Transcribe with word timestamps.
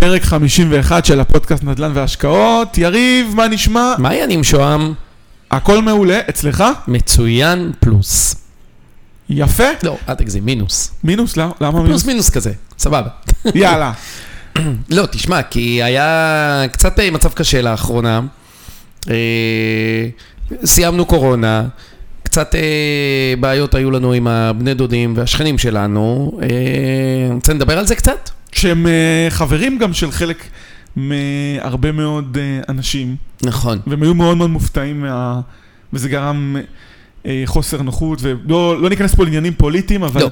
פרק 0.00 0.22
51 0.22 1.04
של 1.04 1.20
הפודקאסט 1.20 1.64
נדל"ן 1.64 1.92
והשקעות. 1.94 2.78
יריב, 2.78 3.32
מה 3.34 3.48
נשמע? 3.48 3.94
מה 3.98 4.08
העניינים 4.08 4.44
שוהם? 4.44 4.94
הכל 5.50 5.82
מעולה, 5.82 6.20
אצלך? 6.30 6.64
מצוין 6.88 7.72
פלוס. 7.80 8.34
יפה. 9.30 9.64
לא, 9.82 9.96
אל 10.08 10.14
תגזים, 10.14 10.44
מינוס. 10.44 10.90
מינוס? 11.04 11.36
למה 11.36 11.52
למה 11.60 11.70
מינוס? 11.72 11.88
פלוס 11.88 12.04
מינוס 12.04 12.30
כזה, 12.30 12.52
סבבה. 12.78 13.08
יאללה. 13.54 13.92
לא, 14.90 15.06
תשמע, 15.06 15.42
כי 15.42 15.82
היה 15.82 16.64
קצת 16.72 17.00
אה, 17.00 17.10
מצב 17.10 17.32
קשה 17.32 17.62
לאחרונה. 17.62 18.20
אה, 19.10 19.14
סיימנו 20.64 21.06
קורונה, 21.06 21.64
קצת 22.22 22.54
אה, 22.54 23.34
בעיות 23.40 23.74
היו 23.74 23.90
לנו 23.90 24.12
עם 24.12 24.26
הבני 24.26 24.74
דודים 24.74 25.12
והשכנים 25.16 25.58
שלנו. 25.58 26.32
אה, 26.42 27.34
רוצה 27.34 27.52
לדבר 27.54 27.78
על 27.78 27.86
זה 27.86 27.94
קצת? 27.94 28.30
שהם 28.52 28.86
אה, 28.86 29.26
חברים 29.30 29.78
גם 29.78 29.92
של 29.92 30.10
חלק 30.10 30.48
מהרבה 30.96 31.92
מאוד 31.92 32.38
אה, 32.40 32.60
אנשים, 32.68 33.16
נכון. 33.42 33.78
והם 33.86 34.02
היו 34.02 34.14
מאוד 34.14 34.36
מאוד 34.36 34.50
מופתעים 34.50 35.00
מה... 35.00 35.40
וזה 35.92 36.08
גרם 36.08 36.56
אה, 37.26 37.42
חוסר 37.46 37.82
נוחות, 37.82 38.18
ולא 38.22 38.82
לא 38.82 38.88
ניכנס 38.88 39.14
פה 39.14 39.24
לעניינים 39.24 39.54
פוליטיים, 39.54 40.02
אבל 40.02 40.20
לא. 40.20 40.30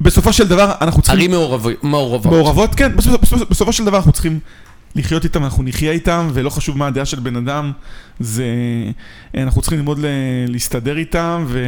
בסופו 0.00 0.32
של 0.32 0.48
דבר 0.48 0.72
אנחנו 0.80 1.02
צריכים... 1.02 1.20
ערים 1.20 1.30
מעורב- 1.30 1.66
מעורבות. 1.82 2.32
מעורבות, 2.32 2.74
כן, 2.74 2.96
בסופו, 2.96 3.18
בסופו, 3.18 3.46
בסופו 3.50 3.72
של 3.72 3.84
דבר 3.84 3.96
אנחנו 3.96 4.12
צריכים 4.12 4.38
לחיות 4.96 5.24
איתם, 5.24 5.44
אנחנו 5.44 5.62
נחיה 5.62 5.92
איתם, 5.92 6.28
ולא 6.32 6.50
חשוב 6.50 6.78
מה 6.78 6.86
הדעה 6.86 7.04
של 7.04 7.20
בן 7.20 7.36
אדם, 7.36 7.72
זה... 8.20 8.44
אנחנו 9.34 9.60
צריכים 9.60 9.78
ללמוד 9.78 9.98
ל... 9.98 10.06
להסתדר 10.48 10.96
איתם, 10.96 11.44
ו... 11.48 11.64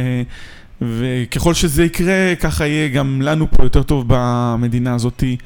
וככל 0.81 1.53
שזה 1.53 1.83
יקרה, 1.83 2.35
ככה 2.39 2.67
יהיה 2.67 2.87
גם 2.87 3.21
לנו 3.21 3.51
פה 3.51 3.63
יותר 3.63 3.83
טוב 3.83 4.05
במדינה 4.07 4.95
הזאתי. 4.95 5.37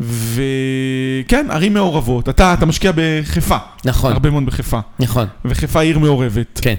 וכן, 0.00 1.46
ערים 1.50 1.74
מעורבות. 1.74 2.28
אתה, 2.28 2.54
אתה 2.54 2.66
משקיע 2.66 2.92
בחיפה. 2.94 3.56
נכון. 3.84 4.12
הרבה 4.12 4.30
מאוד 4.30 4.46
בחיפה. 4.46 4.80
נכון, 4.98 5.26
וחיפה 5.44 5.80
עיר 5.80 5.98
מעורבת. 5.98 6.60
כן. 6.62 6.74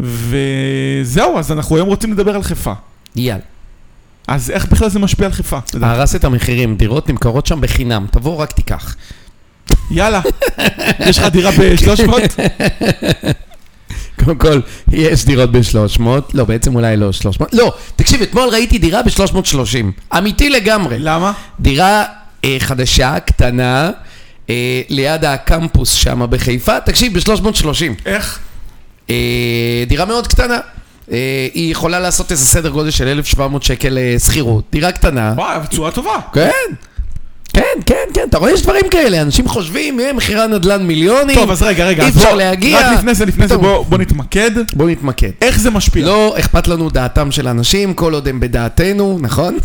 וזהו, 0.00 1.38
אז 1.38 1.52
אנחנו 1.52 1.76
היום 1.76 1.88
רוצים 1.88 2.12
לדבר 2.12 2.34
על 2.34 2.42
חיפה. 2.42 2.72
יאללה. 3.16 3.42
אז 4.28 4.50
איך 4.50 4.66
בכלל 4.66 4.88
זה 4.88 4.98
משפיע 4.98 5.26
על 5.26 5.32
חיפה? 5.32 5.58
הרס 5.82 6.16
את 6.16 6.24
המחירים, 6.24 6.76
דירות 6.76 7.10
נמכרות 7.10 7.46
שם 7.46 7.60
בחינם, 7.60 8.06
תבוא 8.10 8.36
רק 8.36 8.52
תיקח. 8.52 8.96
יאללה, 9.90 10.20
יש 11.00 11.18
לך 11.18 11.24
דירה 11.24 11.50
ב-300? 11.50 12.12
קודם 14.24 14.38
כל, 14.38 14.60
יש 14.92 15.24
דירות 15.24 15.52
ב-300, 15.52 16.00
לא, 16.34 16.44
בעצם 16.44 16.74
אולי 16.74 16.96
לא 16.96 17.12
300, 17.12 17.54
לא, 17.54 17.72
תקשיב, 17.96 18.22
אתמול 18.22 18.48
ראיתי 18.48 18.78
דירה 18.78 19.02
ב-330, 19.02 20.16
אמיתי 20.18 20.50
לגמרי. 20.50 20.96
למה? 20.98 21.32
דירה 21.60 22.04
אה, 22.44 22.56
חדשה, 22.58 23.20
קטנה, 23.26 23.90
אה, 24.50 24.82
ליד 24.88 25.24
הקמפוס 25.24 25.92
שם 25.92 26.26
בחיפה, 26.30 26.80
תקשיב, 26.80 27.18
ב-330. 27.18 28.06
איך? 28.06 28.38
אה, 29.10 29.84
דירה 29.86 30.04
מאוד 30.04 30.26
קטנה. 30.26 30.58
אה, 31.12 31.48
היא 31.54 31.72
יכולה 31.72 32.00
לעשות 32.00 32.32
איזה 32.32 32.44
סדר 32.44 32.68
גודל 32.68 32.90
של 32.90 33.08
1,700 33.08 33.62
שקל 33.62 33.98
אה, 33.98 34.18
שכירות. 34.18 34.64
דירה 34.72 34.92
קטנה. 34.92 35.32
וואי, 35.36 35.56
אבל 35.56 35.66
צורה 35.66 35.90
טובה. 35.90 36.18
כן. 36.32 36.50
כן, 37.56 37.80
כן, 37.86 37.94
כן, 38.14 38.20
אתה 38.30 38.38
רואה, 38.38 38.52
יש 38.52 38.62
דברים 38.62 38.84
כאלה, 38.90 39.22
אנשים 39.22 39.48
חושבים, 39.48 40.00
יהיה 40.00 40.12
מחירי 40.12 40.40
הנדל"ן 40.42 40.82
מיליונים, 40.86 41.36
טוב, 41.36 41.50
אז 41.50 41.62
רגע, 41.62 41.84
רגע. 41.86 42.02
אי 42.04 42.08
אפשר 42.08 42.28
בוא- 42.28 42.36
להגיע. 42.36 42.78
רק 42.90 42.98
לפני 42.98 43.14
זה, 43.14 43.24
לפני 43.26 43.48
זה. 43.48 43.56
בוא 43.58 43.84
בוא 43.84 43.98
נתמקד. 43.98 44.50
בואו 44.74 44.88
נתמקד. 44.88 45.30
איך 45.42 45.58
זה 45.58 45.70
משפיע? 45.70 46.06
לא 46.06 46.34
אכפת 46.38 46.68
לנו 46.68 46.90
דעתם 46.90 47.30
של 47.30 47.48
אנשים, 47.48 47.94
כל 47.94 48.14
עוד 48.14 48.28
הם 48.28 48.40
בדעתנו, 48.40 49.18
נכון? 49.22 49.58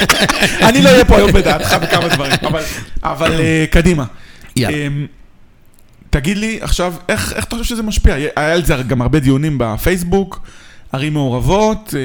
אני 0.68 0.82
לא 0.82 0.88
אהיה 0.90 1.04
פה 1.04 1.16
היום 1.16 1.32
בדעתך 1.32 1.76
בכמה 1.82 2.08
דברים, 2.08 2.32
אבל- 3.04 3.40
אה, 3.40 3.64
קדימה. 3.70 4.04
אמ, 4.58 5.06
תגיד 6.10 6.36
לי 6.36 6.58
עכשיו, 6.60 6.94
איך 7.08 7.34
אתה 7.38 7.56
חושב 7.56 7.64
שזה 7.64 7.82
משפיע? 7.82 8.14
היה 8.14 8.52
על 8.52 8.64
זה 8.64 8.74
גם 8.86 9.02
הרבה 9.02 9.18
דיונים 9.18 9.54
בפייסבוק, 9.58 10.40
ערים 10.92 11.12
מעורבות, 11.12 11.94
אה, 11.96 12.00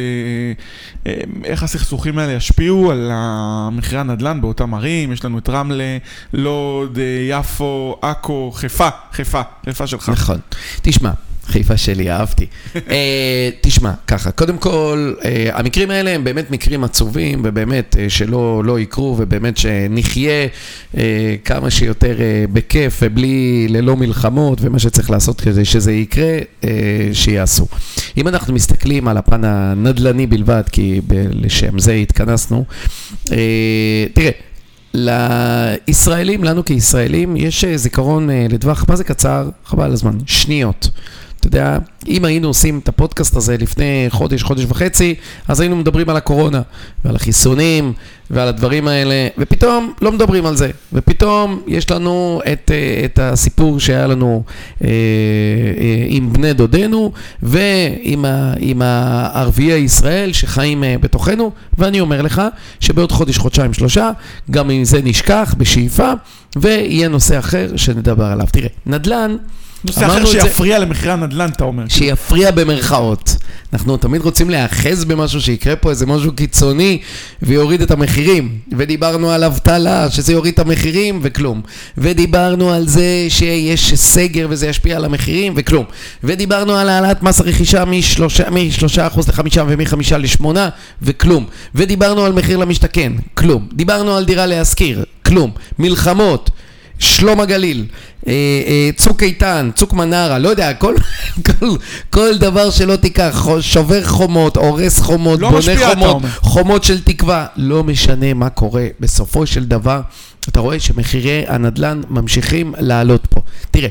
אה, 1.12 1.22
איך 1.44 1.64
הסכסוכים 1.64 2.18
האלה 2.18 2.34
ישפיעו 2.34 2.92
על 2.92 3.12
מחירי 3.72 4.02
הנדל"ן 4.02 4.42
באותם 4.42 4.74
ערים, 4.74 5.12
יש 5.12 5.26
לנו 5.26 5.38
את 5.38 5.50
רמלה, 5.50 5.98
לוד, 6.34 7.00
אה, 7.00 7.40
יפו, 7.40 7.98
עכו, 8.02 8.52
חיפה, 8.52 8.90
חיפה, 9.12 9.42
חיפה 9.66 9.88
שלך. 9.88 10.10
נכון. 10.10 10.40
תשמע, 10.82 11.12
חיפה 11.48 11.78
שלי, 11.78 12.12
אהבתי. 12.12 12.46
אה, 12.90 13.50
תשמע, 13.62 13.92
ככה, 14.08 14.31
קודם 14.31 14.58
כל, 14.58 15.14
אה, 15.26 15.50
המקרים 15.54 15.92
האלה 15.92 16.12
הם 16.12 16.24
באמת 16.24 16.52
מקרים 16.52 16.84
עצובים, 16.84 17.42
ובאמת 17.46 17.96
אה, 18.00 18.09
שלא 18.09 18.64
לא 18.66 18.80
יקרו, 18.80 19.16
ובאמת 19.20 19.58
שנחיה 19.58 20.48
אה, 20.98 21.36
כמה 21.46 21.70
שיותר 21.70 22.22
אה, 22.22 22.46
בכיף, 22.53 23.00
ובלי, 23.02 23.68
ללא 23.70 23.96
מלחמות, 23.98 24.59
ומה 24.62 24.80
שצריך 24.80 25.09
לעשות 25.09 25.42
כדי 25.42 25.66
שזה 25.66 25.94
יקרה, 25.94 26.38
אה, 26.64 26.70
שיעשו. 27.14 27.66
אם 28.18 28.28
אנחנו 28.28 28.53
מסתכלים 28.53 29.08
על 29.08 29.18
הפן 29.18 29.44
הנדל"ני 29.44 30.28
בלבד, 30.28 30.64
כי 30.72 31.02
לשם 31.32 31.80
זה 31.80 31.94
התכנסנו, 31.94 32.66
אה, 33.32 34.06
תראה, 34.14 34.32
לישראלים, 34.94 36.44
לנו 36.44 36.66
כישראלים, 36.66 37.38
יש 37.38 37.66
זיכרון 37.66 38.30
לטווח, 38.50 38.86
מה 38.90 38.96
זה 38.96 39.03
קצר? 39.03 39.50
חבל 39.66 39.84
על 39.84 39.92
הזמן, 39.92 40.18
שניות. 40.26 40.90
אתה 41.46 41.58
יודע, 41.58 41.78
אם 42.08 42.26
היינו 42.26 42.48
עושים 42.48 42.80
את 42.84 42.90
הפודקאסט 42.90 43.36
הזה 43.36 43.58
לפני 43.58 44.06
חודש, 44.09 44.44
חודש 44.44 44.66
וחצי, 44.68 45.16
אז 45.48 45.59
היינו 45.59 45.76
מדברים 45.76 46.09
על 46.09 46.18
הקורונה, 46.18 46.62
ועל 47.06 47.16
החיסונים, 47.16 47.94
ועל 48.34 48.48
הדברים 48.48 48.88
האלה, 48.88 49.14
ופתאום 49.38 49.94
לא 50.02 50.12
מדברים 50.12 50.46
על 50.46 50.56
זה. 50.56 50.70
ופתאום 50.94 51.62
יש 51.68 51.92
לנו 51.92 52.42
את, 52.54 52.72
אה, 52.74 53.02
את 53.06 53.20
הסיפור 53.22 53.80
שהיה 53.80 54.08
לנו 54.08 54.44
אה, 54.84 54.88
אה, 54.90 54.94
עם 56.08 56.34
בני 56.34 56.54
דודינו, 56.54 57.12
ועם 57.44 58.26
ה- 58.26 58.54
הערביי 59.34 59.74
ישראל 59.74 60.34
שחיים 60.34 60.84
אה, 60.84 60.96
בתוכנו, 61.02 61.52
ואני 61.78 62.00
אומר 62.00 62.22
לך 62.22 62.42
שבעוד 62.80 63.12
חודש, 63.12 63.38
חודשיים, 63.38 63.74
שלושה, 63.74 64.12
גם 64.52 64.70
אם 64.72 64.84
זה 64.84 65.00
נשכח 65.04 65.56
בשאיפה, 65.58 66.12
ויהיה 66.56 67.08
נושא 67.08 67.40
אחר 67.40 67.68
שנדבר 67.76 68.26
עליו. 68.26 68.48
תראה, 68.52 68.68
נדל"ן, 68.86 69.36
נושא 69.86 70.06
אחר 70.06 70.22
את 70.22 70.28
זה- 70.28 70.32
שיפריע 70.32 70.80
למחירי 70.80 71.12
הנדל"ן, 71.12 71.50
אתה 71.50 71.64
אומר. 71.64 71.84
שיפריע 71.88 72.52
במרכאות. 72.52 73.36
אנחנו 73.74 73.98
תמיד 73.98 74.22
רוצים 74.22 74.50
להיאחז 74.50 75.06
במשהו 75.06 75.42
שיקרה 75.42 75.76
פה 75.76 75.90
איזה 75.90 76.06
משהו 76.06 76.32
קיצוני 76.32 77.00
ויוריד 77.42 77.82
את 77.82 77.92
המחירים. 78.23 78.59
ודיברנו 78.78 79.31
על 79.31 79.44
אבטלה, 79.44 80.11
שזה 80.11 80.34
יוריד 80.34 80.53
את 80.53 80.59
המחירים 80.59 81.19
וכלום. 81.23 81.61
ודיברנו 81.97 82.72
על 82.72 82.88
זה 82.88 83.25
שיש 83.29 83.94
סגר 83.94 84.47
וזה 84.50 84.67
ישפיע 84.67 84.95
על 84.95 85.06
המחירים 85.06 85.53
וכלום. 85.56 85.85
ודיברנו 86.23 86.75
על 86.75 86.89
העלאת 86.89 87.23
מס 87.23 87.39
הרכישה 87.39 87.85
משלושה, 87.85 88.50
משלושה 88.50 89.07
אחוז 89.07 89.28
לחמישה 89.28 89.63
ומחמישה 89.67 90.17
לשמונה 90.17 90.69
וכלום. 91.01 91.45
ודיברנו 91.75 92.25
על 92.25 92.34
מחיר 92.34 92.57
למשתכן, 92.57 93.13
כלום. 93.34 93.67
דיברנו 93.73 94.16
על 94.16 94.25
דירה 94.25 94.45
להשכיר, 94.45 95.03
כלום. 95.25 95.51
מלחמות. 95.79 96.50
שלום 97.00 97.40
הגליל, 97.40 97.86
אה, 98.28 98.31
אה, 98.68 98.90
צוק 98.96 99.24
איתן, 99.24 99.70
צוק 99.76 99.94
מנרה, 99.94 100.40
לא 100.40 100.50
יודע, 100.50 100.74
כל, 100.74 100.96
כל, 101.59 101.68
כל 102.09 102.38
דבר 102.38 102.70
שלא 102.70 102.96
תיקח, 102.96 103.48
שובר 103.62 104.04
חומות, 104.04 104.58
הורס 104.58 105.00
חומות, 105.00 105.40
לא 105.40 105.48
בונה 105.50 105.59
משפיע, 105.59 105.90
חומות. 105.96 106.22
חומות 106.40 106.84
של 106.84 107.02
תקווה, 107.02 107.46
לא 107.58 107.84
משנה 107.84 108.34
מה 108.34 108.50
קורה, 108.50 108.86
בסופו 109.00 109.46
של 109.46 109.66
דבר, 109.66 110.02
אתה 110.50 110.59
רואה 110.59 110.80
שמחירי 110.80 111.44
הנדל"ן 111.48 112.02
ממשיכים 112.09 112.74
לעלות 112.78 113.28
פה. 113.30 113.42
תראה, 113.72 113.90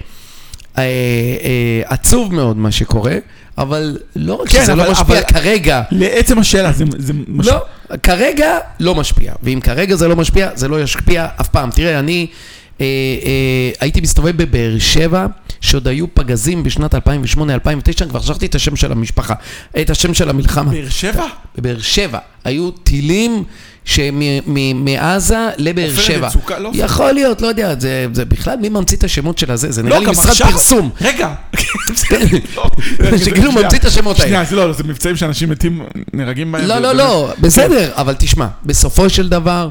אה, 0.79 0.83
אה, 0.83 1.83
עצוב 1.87 2.35
מאוד 2.35 2.57
מה 2.57 2.71
שקורה, 2.73 3.15
אבל 3.59 3.99
לא 4.17 4.35
רק 4.35 4.49
כן, 4.49 4.62
שזה 4.62 4.73
אבל- 4.73 4.85
לא 4.85 4.91
משפיע 4.93 5.19
אבל- 5.19 5.27
כרגע, 5.29 5.83
לעצם 5.91 6.39
השאלה, 6.39 6.73
זה 6.73 6.85
זה 6.99 7.12
מש- 7.29 7.47
לא, 7.47 7.57
כרגע 8.03 8.49
לא 8.81 8.95
משפיע, 8.95 9.33
ואם 9.43 9.61
כרגע 9.62 9.97
זה 9.97 10.09
לא 10.09 10.17
משפיע, 10.17 10.49
זה 10.55 10.69
לא 10.69 10.83
ישפיע 10.83 11.27
אף 11.41 11.49
פעם. 11.49 11.71
תראה, 11.71 11.99
אני 11.99 12.27
אה, 12.82 12.87
אה, 13.26 13.70
הייתי 13.81 14.00
מסתובב 14.00 14.43
בבאר 14.43 14.79
שבע, 14.79 15.26
שעוד 15.61 15.88
היו 15.88 16.14
פגזים 16.14 16.62
בשנת 16.62 16.94
2008-2009, 16.94 16.99
כבר 18.08 18.20
שכחתי 18.20 18.46
את 18.46 18.55
השם 18.55 18.76
של 18.76 18.93
המשפחה, 18.93 19.34
את 19.81 19.90
השם 19.90 20.14
של 20.14 20.31
המלחמה. 20.31 20.70
באר 20.70 20.88
שבע? 20.88 21.26
בבאר 21.58 21.81
שבע 21.81 22.19
היו 22.44 22.70
טילים 22.70 23.44
שמעזה 23.84 25.49
לבאר 25.58 25.90
עופרת 25.90 26.05
שבע. 26.05 26.29
יצוקה? 26.29 26.58
לא 26.58 26.69
עופרת. 26.69 26.84
יכול 26.84 27.12
להיות, 27.12 27.43
לא 27.43 27.46
יודע, 27.46 27.75
זה, 27.81 28.06
זה 28.12 28.25
בכלל, 28.25 28.56
מי 28.61 28.69
ממציא 28.69 28.96
את 28.96 29.05
השמות 29.05 29.38
של 29.38 29.50
הזה? 29.50 29.73
זה 29.73 29.82
נראה 29.82 29.99
לי 29.99 30.05
לא, 30.05 30.12
גם 30.12 30.19
משרד 30.19 30.31
עכשיו... 30.31 30.46
פרסום. 30.50 30.90
רגע. 31.00 31.28
לא, 32.56 32.64
שכאילו. 33.19 33.52
ממציא 33.52 33.78
את 33.78 33.85
השמות 33.85 34.17
האלה. 34.20 34.28
שנייה, 34.28 34.44
זה 34.44 34.56
לא, 34.56 34.73
זה 34.73 34.85
מבצעים 34.85 35.17
שאנשים 35.17 35.50
מתים, 35.50 35.82
נהרגים 36.12 36.52
בהם. 36.52 36.64
לא, 36.64 36.78
לא, 36.78 36.93
לא, 36.93 37.32
בסדר, 37.40 37.93
אבל 37.94 38.14
תשמע, 38.19 38.46
בסופו 38.64 39.11
של 39.11 39.28
דבר, 39.28 39.69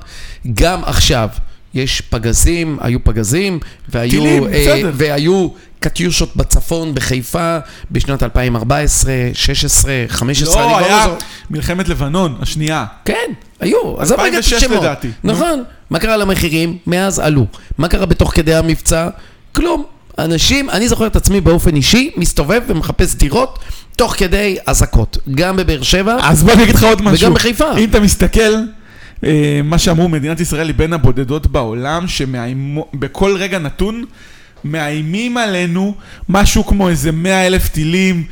גם 0.53 0.83
עכשיו, 0.83 1.27
יש 1.73 2.01
פגזים, 2.01 2.77
היו 2.81 3.03
פגזים, 3.03 3.59
והיו, 3.89 4.09
טילים, 4.11 4.43
בסדר. 4.43 4.91
והיו 4.93 5.47
קטיושות 5.79 6.35
בצפון, 6.35 6.95
בחיפה, 6.95 7.57
בשנת 7.91 8.23
2014, 8.23 9.13
16, 9.33 9.93
15, 10.07 10.63
אני 10.63 10.71
לא, 10.71 10.77
כבר 10.77 10.85
היה 10.85 11.03
זוכר. 11.03 11.17
מלחמת 11.49 11.89
לבנון, 11.89 12.37
השנייה. 12.41 12.85
כן, 13.05 13.31
היו, 13.59 13.95
עזוב 13.97 14.19
רגע 14.19 14.29
את 14.29 14.43
2006 14.43 14.53
השמות. 14.53 14.79
לדעתי. 14.83 15.07
נו. 15.23 15.33
נכון. 15.33 15.63
מה 15.89 15.99
קרה 15.99 16.17
למחירים? 16.17 16.77
מאז 16.87 17.19
עלו. 17.19 17.45
מה 17.77 17.87
קרה 17.87 18.05
בתוך 18.05 18.31
כדי 18.35 18.55
המבצע? 18.55 19.07
כלום. 19.55 19.83
אנשים, 20.19 20.69
אני 20.69 20.87
זוכר 20.87 21.07
את 21.07 21.15
עצמי 21.15 21.41
באופן 21.41 21.75
אישי, 21.75 22.11
מסתובב 22.17 22.61
ומחפש 22.67 23.15
דירות 23.15 23.59
תוך 23.95 24.15
כדי 24.17 24.57
אזעקות. 24.67 25.17
גם 25.35 25.55
בבאר 25.55 25.81
שבע, 25.81 26.17
אז 26.21 26.43
בוא 26.43 26.53
אני 26.53 26.63
אגיד 26.63 26.75
לך 26.75 26.83
עוד 26.83 27.01
משהו. 27.01 27.27
וגם 27.27 27.33
בחיפה. 27.33 27.77
אם 27.77 27.89
אתה 27.89 27.99
מסתכל, 27.99 28.41
אה, 28.41 28.59
מה 29.63 29.77
שאמרו, 29.77 30.09
מדינת 30.09 30.39
ישראל 30.39 30.67
היא 30.67 30.75
בין 30.75 30.93
הבודדות 30.93 31.47
בעולם, 31.47 32.07
שבכל 32.07 33.35
רגע 33.37 33.59
נתון 33.59 34.05
מאיימים 34.63 35.37
עלינו 35.37 35.95
משהו 36.29 36.65
כמו 36.65 36.89
איזה 36.89 37.11
100 37.11 37.47
אלף 37.47 37.67
טילים, 37.67 38.23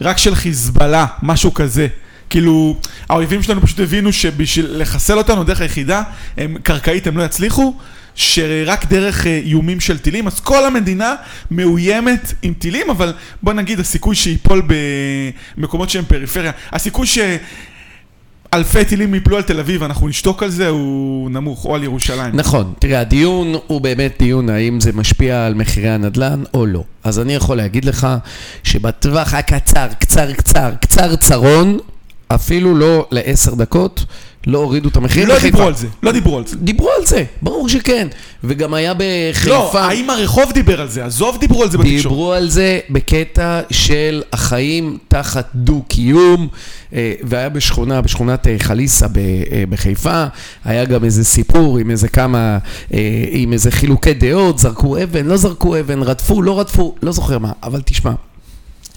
רק 0.00 0.18
של 0.18 0.34
חיזבאללה, 0.34 1.06
משהו 1.22 1.54
כזה. 1.54 1.86
כאילו, 2.30 2.76
האויבים 3.08 3.42
שלנו 3.42 3.60
פשוט 3.60 3.80
הבינו 3.80 4.12
שבשביל 4.12 4.66
לחסל 4.70 5.18
אותנו, 5.18 5.44
דרך 5.44 5.60
היחידה, 5.60 6.02
הם 6.36 6.56
קרקעית 6.62 7.06
הם 7.06 7.18
לא 7.18 7.22
יצליחו, 7.22 7.74
שרק 8.14 8.84
דרך 8.84 9.26
אה, 9.26 9.40
איומים 9.44 9.80
של 9.80 9.98
טילים, 9.98 10.26
אז 10.26 10.40
כל 10.40 10.64
המדינה 10.64 11.14
מאוימת 11.50 12.32
עם 12.42 12.54
טילים, 12.54 12.90
אבל 12.90 13.12
בוא 13.42 13.52
נגיד 13.52 13.80
הסיכוי 13.80 14.16
שיפול 14.16 14.62
במקומות 15.56 15.90
שהם 15.90 16.04
פריפריה, 16.04 16.52
הסיכוי 16.72 17.06
שאלפי 18.54 18.84
טילים 18.84 19.14
יפלו 19.14 19.36
על 19.36 19.42
תל 19.42 19.60
אביב, 19.60 19.82
אנחנו 19.82 20.08
נשתוק 20.08 20.42
על 20.42 20.50
זה, 20.50 20.68
הוא 20.68 21.30
נמוך, 21.30 21.64
או 21.64 21.74
על 21.74 21.84
ירושלים. 21.84 22.36
נכון, 22.36 22.72
תראה, 22.78 23.00
הדיון 23.00 23.54
הוא 23.66 23.80
באמת 23.80 24.14
דיון 24.18 24.48
האם 24.48 24.80
זה 24.80 24.92
משפיע 24.92 25.46
על 25.46 25.54
מחירי 25.54 25.88
הנדל"ן 25.88 26.42
או 26.54 26.66
לא. 26.66 26.84
אז 27.04 27.18
אני 27.18 27.34
יכול 27.34 27.56
להגיד 27.56 27.84
לך 27.84 28.06
שבטווח 28.64 29.34
הקצר, 29.34 29.86
קצר, 29.98 30.32
קצר, 30.32 30.70
קצר 30.80 31.16
צרון, 31.16 31.78
אפילו 32.28 32.74
לא 32.74 33.06
לעשר 33.10 33.54
דקות, 33.54 34.04
לא 34.46 34.58
הורידו 34.58 34.88
את 34.88 34.96
המחירים 34.96 35.28
לא 35.28 35.34
בחיפה. 35.34 35.50
דיברו 35.50 35.66
על 35.66 35.74
זה, 35.74 35.86
לא 36.02 36.12
דיברו 36.12 36.38
על 36.38 36.46
זה. 36.46 36.56
דיברו 36.56 36.88
על 36.98 37.06
זה, 37.06 37.24
ברור 37.42 37.68
שכן. 37.68 38.08
וגם 38.44 38.74
היה 38.74 38.94
בחיפה... 38.94 39.50
לא, 39.50 39.78
האם 39.78 40.10
הרחוב 40.10 40.52
דיבר 40.52 40.80
על 40.80 40.88
זה? 40.88 41.04
עזוב 41.04 41.38
דיברו 41.40 41.62
על 41.62 41.70
זה 41.70 41.78
בתקשורת. 41.78 42.02
דיברו 42.02 42.32
על 42.32 42.48
זה 42.48 42.80
בקטע 42.90 43.60
של 43.70 44.22
החיים 44.32 44.98
תחת 45.08 45.48
דו-קיום, 45.54 46.48
אה, 46.92 47.12
והיה 47.22 47.48
בשכונה, 47.48 48.00
בשכונת 48.00 48.46
אה, 48.46 48.56
חליסה 48.58 49.06
אה, 49.06 49.64
בחיפה, 49.70 50.24
היה 50.64 50.84
גם 50.84 51.04
איזה 51.04 51.24
סיפור 51.24 51.78
עם 51.78 51.90
איזה 51.90 52.08
כמה, 52.08 52.58
עם 53.30 53.52
איזה 53.52 53.70
חילוקי 53.70 54.14
דעות, 54.14 54.58
זרקו 54.58 55.02
אבן, 55.02 55.26
לא 55.26 55.36
זרקו 55.36 55.80
אבן, 55.80 56.02
רדפו, 56.02 56.42
לא 56.42 56.60
רדפו, 56.60 56.94
לא 57.02 57.12
זוכר 57.12 57.38
מה, 57.38 57.52
אבל 57.62 57.80
תשמע, 57.84 58.12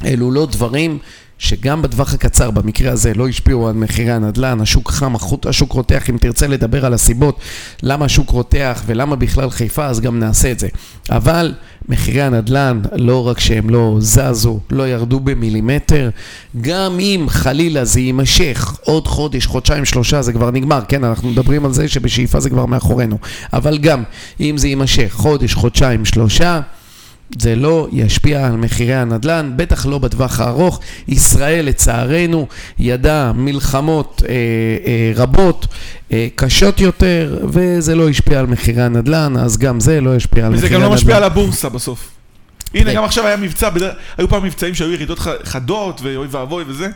אלו 0.06 0.31
לא 0.31 0.48
דברים 0.51 0.98
שגם 1.41 1.81
בטווח 1.81 2.13
הקצר, 2.13 2.51
במקרה 2.51 2.91
הזה, 2.91 3.13
לא 3.13 3.27
השפיעו 3.27 3.67
על 3.67 3.75
מחירי 3.75 4.11
הנדל"ן, 4.11 4.61
השוק 4.61 4.91
חם, 4.91 5.13
השוק 5.45 5.71
רותח, 5.71 6.09
אם 6.09 6.17
תרצה 6.17 6.47
לדבר 6.47 6.85
על 6.85 6.93
הסיבות 6.93 7.39
למה 7.83 8.05
השוק 8.05 8.29
רותח 8.29 8.83
ולמה 8.85 9.15
בכלל 9.15 9.49
חיפה, 9.49 9.85
אז 9.85 9.99
גם 9.99 10.19
נעשה 10.19 10.51
את 10.51 10.59
זה. 10.59 10.67
אבל 11.09 11.53
מחירי 11.89 12.21
הנדל"ן, 12.21 12.81
לא 12.95 13.27
רק 13.27 13.39
שהם 13.39 13.69
לא 13.69 13.97
זזו, 13.99 14.59
לא 14.71 14.88
ירדו 14.88 15.19
במילימטר, 15.19 16.09
גם 16.61 16.99
אם 16.99 17.25
חלילה 17.29 17.85
זה 17.85 17.99
יימשך 17.99 18.75
עוד 18.81 19.07
חודש, 19.07 19.45
חודשיים, 19.45 19.85
שלושה, 19.85 20.21
זה 20.21 20.33
כבר 20.33 20.51
נגמר, 20.51 20.81
כן, 20.87 21.03
אנחנו 21.03 21.29
מדברים 21.29 21.65
על 21.65 21.73
זה 21.73 21.87
שבשאיפה 21.87 22.39
זה 22.39 22.49
כבר 22.49 22.65
מאחורינו, 22.65 23.17
אבל 23.53 23.77
גם 23.77 24.03
אם 24.39 24.57
זה 24.57 24.67
יימשך 24.67 25.11
חודש, 25.11 25.53
חודשיים, 25.53 26.05
שלושה, 26.05 26.59
זה 27.39 27.56
לא 27.56 27.88
ישפיע 27.92 28.48
על 28.48 28.56
מחירי 28.56 28.94
הנדל"ן, 28.94 29.51
בטח 29.56 29.86
לא 29.86 29.98
בטווח 29.98 30.39
הארוך. 30.39 30.80
ישראל, 31.07 31.66
לצערנו, 31.66 32.48
ידעה 32.80 33.31
מלחמות 33.33 34.22
אה, 34.30 34.33
אה, 34.86 35.12
רבות, 35.16 35.68
אה, 36.12 36.28
קשות 36.36 36.81
יותר, 36.81 37.39
וזה 37.54 37.95
לא 37.95 38.10
השפיע 38.10 38.39
על 38.39 38.45
מחירי 38.45 38.81
הנדל"ן, 38.81 39.38
אז 39.38 39.57
גם 39.57 39.80
זה 39.80 40.01
לא 40.01 40.16
ישפיע 40.16 40.45
על 40.45 40.54
וזה 40.54 40.66
מחירי 40.66 40.75
גם 40.75 40.81
הנדל"ן. 40.81 40.92
לא 40.92 40.95
משפיע 40.95 41.18
על 41.18 41.24
הבורסה 41.24 41.69
בסוף. 41.69 42.12
הנה. 42.74 42.94
גם 42.94 43.04
עכשיו 43.04 43.28
היה 43.28 43.38
מבצע, 43.38 43.69
היו 44.18 44.30
פעם 44.30 44.44
מבצעים 44.44 44.75
שהיו 44.75 44.94
ירידות 44.94 45.19
חדות, 45.44 46.01
ואוי 46.04 46.28
ואבוי 46.31 46.63
וזה, 46.68 46.88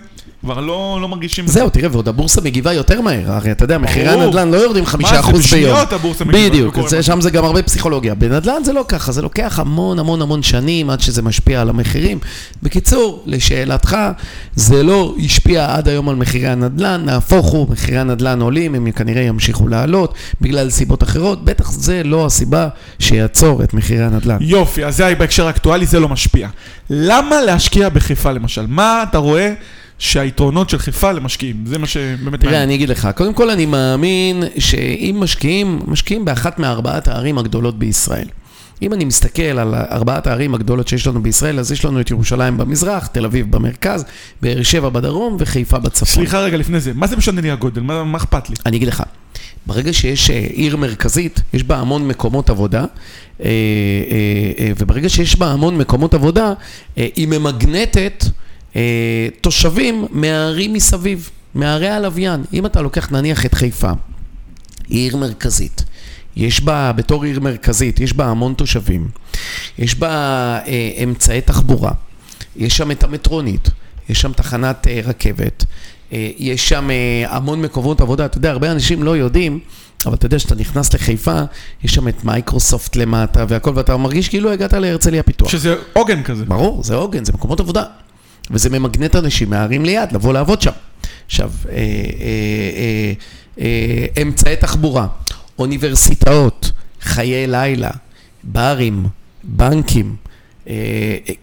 כבר 0.41 0.59
לא 0.59 0.97
לא 1.01 1.07
מרגישים... 1.07 1.47
זה. 1.47 1.53
זהו, 1.53 1.69
תראה, 1.69 1.89
ועוד 1.91 2.07
הבורסה 2.07 2.41
מגיבה 2.41 2.73
יותר 2.73 3.01
מהר, 3.01 3.31
הרי 3.31 3.51
אתה 3.51 3.63
יודע, 3.63 3.77
מחירי. 3.77 4.09
הנדל"ן 4.09 4.51
לא 4.51 4.57
יורדים 4.57 4.85
חמישה 4.85 5.19
אחוז 5.19 5.53
ביום. 5.53 5.71
בשניות 5.71 5.93
הבורסה 5.93 6.25
מגיבה, 6.25 6.49
בדיוק, 6.49 6.77
זה. 6.87 7.03
שם 7.03 7.21
זה 7.21 7.29
גם 7.29 7.45
הרבה 7.45 7.63
פסיכולוגיה. 7.63 8.15
בנדל"ן 8.15 8.63
זה 8.63 8.73
לא 8.73 8.85
ככה, 8.87 9.11
זה 9.11 9.21
לוקח 9.21 9.59
המון 9.59 9.99
המון 9.99 10.21
המון 10.21 10.43
שנים 10.43 10.89
עד 10.89 10.99
שזה 10.99 11.21
משפיע 11.21 11.61
על 11.61 11.69
המחירים. 11.69 12.19
בקיצור, 12.63 13.23
לשאלתך, 13.25 13.97
זה 14.55 14.83
לא 14.83 15.15
השפיע 15.25 15.75
עד 15.75 15.89
היום 15.89 16.09
על 16.09 16.15
מחירי 16.15 16.47
הנדל"ן, 16.47 17.01
נהפוך 17.05 17.45
הוא, 17.45 17.67
מחירי 17.69 17.97
הנדל"ן 17.97 18.41
עולים, 18.41 18.75
הם 18.75 18.91
כנראה 18.91 19.21
ימשיכו 19.21 19.67
לעלות 19.67 20.13
בגלל 20.41 20.69
סיבות 20.69 21.03
אחרות, 21.03 21.45
בטח 21.45 21.71
זה 21.71 22.01
לא 22.03 22.25
הסיבה 22.25 22.67
שיעצור 22.99 23.63
את 23.63 23.73
מחירי 23.73 24.03
הנדל"ן. 24.03 24.37
יופי, 24.41 24.85
אז 24.85 24.97
זה 24.97 25.15
בהקשר 25.15 25.47
האקטואלי, 25.47 25.85
זה 25.85 25.99
לא 25.99 26.09
משפיע. 26.09 26.49
למה 26.89 27.41
להשקיע 27.41 27.89
בחיפה 27.89 28.31
למשל? 28.31 28.65
מה 28.67 29.03
אתה 29.09 29.17
רואה 29.17 29.53
שהיתרונות 29.99 30.69
של 30.69 30.77
חיפה 30.77 31.11
למשקיעים? 31.11 31.63
זה 31.65 31.77
מה 31.77 31.87
שבאמת 31.87 32.39
תראה. 32.39 32.63
אני 32.63 32.75
אגיד 32.75 32.89
לך, 32.89 33.09
קודם 33.15 33.33
כל 33.33 33.49
אני 33.49 33.65
מאמין 33.65 34.43
שאם 34.57 35.17
משקיעים, 35.19 35.79
משקיעים 35.87 36.25
באחת 36.25 36.59
מארבעת 36.59 37.07
הערים 37.07 37.37
הגדולות 37.37 37.79
בישראל. 37.79 38.27
אם 38.81 38.93
אני 38.93 39.05
מסתכל 39.05 39.41
על 39.41 39.75
ארבעת 39.75 40.27
הערים 40.27 40.55
הגדולות 40.55 40.87
שיש 40.87 41.07
לנו 41.07 41.23
בישראל, 41.23 41.59
אז 41.59 41.71
יש 41.71 41.85
לנו 41.85 42.01
את 42.01 42.11
ירושלים 42.11 42.57
במזרח, 42.57 43.07
תל 43.07 43.25
אביב 43.25 43.51
במרכז, 43.51 44.05
באר 44.41 44.63
שבע 44.63 44.89
בדרום 44.89 45.37
וחיפה 45.39 45.79
בצפון. 45.79 46.07
סליחה 46.07 46.39
רגע 46.39 46.57
לפני 46.57 46.79
זה, 46.79 46.91
מה 46.93 47.07
זה 47.07 47.17
משנה 47.17 47.41
לי 47.41 47.51
הגודל? 47.51 47.81
מה 47.81 48.03
מה 48.03 48.17
אכפת 48.17 48.49
לי? 48.49 48.55
אני 48.65 48.77
אגיד 48.77 48.87
לך, 48.87 49.03
ברגע 49.65 49.93
שיש 49.93 50.29
אה, 50.29 50.47
עיר 50.53 50.77
מרכזית, 50.77 51.41
יש 51.53 51.63
בה 51.63 51.77
המון 51.77 52.07
מקומות 52.07 52.49
עבודה, 52.49 52.85
אה, 53.43 53.49
אה, 54.59 54.71
וברגע 54.77 55.09
שיש 55.09 55.39
בה 55.39 55.51
המון 55.51 55.77
מקומות 55.77 56.13
עבודה, 56.13 56.53
היא 56.95 57.27
ממגנטת 57.27 58.25
אה, 58.75 59.27
תושבים 59.41 60.05
מהערים 60.11 60.73
מסביב, 60.73 61.29
מערי 61.55 61.89
הלוויין. 61.89 62.43
אם 62.53 62.65
אתה 62.65 62.81
לוקח 62.81 63.11
נניח 63.11 63.45
את 63.45 63.53
חיפה, 63.53 63.91
היא 64.89 65.03
עיר 65.03 65.17
מרכזית. 65.17 65.83
יש 66.35 66.61
בה, 66.61 66.91
בתור 66.91 67.23
עיר 67.23 67.39
מרכזית, 67.39 67.99
יש 67.99 68.13
בה 68.13 68.25
המון 68.25 68.53
תושבים, 68.53 69.07
יש 69.79 69.95
בה 69.95 70.09
אה, 70.67 71.03
אמצעי 71.03 71.41
תחבורה, 71.41 71.91
יש 72.55 72.77
שם 72.77 72.91
את 72.91 73.03
המטרונית, 73.03 73.69
יש 74.09 74.21
שם 74.21 74.33
תחנת 74.33 74.87
אה, 74.87 74.99
רכבת, 75.05 75.65
אה, 76.13 76.29
יש 76.37 76.69
שם 76.69 76.89
אה, 76.91 77.35
המון 77.35 77.61
מקומות 77.61 78.01
עבודה. 78.01 78.25
אתה 78.25 78.37
יודע, 78.37 78.51
הרבה 78.51 78.71
אנשים 78.71 79.03
לא 79.03 79.17
יודעים, 79.17 79.59
אבל 80.05 80.13
אתה 80.13 80.25
יודע 80.25 80.39
שאתה 80.39 80.55
נכנס 80.55 80.93
לחיפה, 80.93 81.41
יש 81.83 81.93
שם 81.93 82.07
את 82.07 82.23
מייקרוסופט 82.23 82.95
למטה 82.95 83.45
והכל, 83.49 83.71
ואתה 83.75 83.97
מרגיש 83.97 84.29
כאילו 84.29 84.51
הגעת 84.51 84.73
להרצליה 84.73 85.23
פיתוח. 85.23 85.49
שזה 85.49 85.75
עוגן 85.93 86.23
כזה. 86.23 86.45
ברור, 86.45 86.83
זה 86.83 86.95
עוגן, 86.95 87.25
זה 87.25 87.33
מקומות 87.33 87.59
עבודה. 87.59 87.83
וזה 88.51 88.69
ממגנט 88.69 89.15
אנשים 89.15 89.49
מהערים 89.49 89.85
ליד, 89.85 90.11
לבוא 90.11 90.33
לעבוד 90.33 90.61
שם. 90.61 90.71
עכשיו, 91.25 91.51
אה, 91.69 91.75
אה, 91.75 93.13
אה, 93.59 94.21
אמצעי 94.21 94.55
תחבורה, 94.55 95.07
אוניברסיטאות, 95.59 96.71
חיי 97.01 97.47
לילה, 97.47 97.91
ברים, 98.43 99.05
בנקים, 99.43 100.15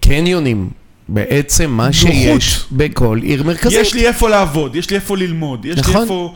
קניונים, 0.01 0.71
בעצם 1.09 1.71
מה 1.71 1.87
נוחות. 1.87 1.97
שיש 1.97 2.65
בכל 2.73 3.19
עיר 3.23 3.43
מרכזית. 3.43 3.79
יש 3.81 3.95
לי 3.95 4.07
איפה 4.07 4.29
לעבוד, 4.29 4.77
יש 4.77 4.91
לי 4.91 4.97
איפה 4.97 5.17
ללמוד, 5.17 5.65
יש 5.65 5.77
לי 5.77 5.81
נכון. 5.81 6.03
איפה 6.03 6.35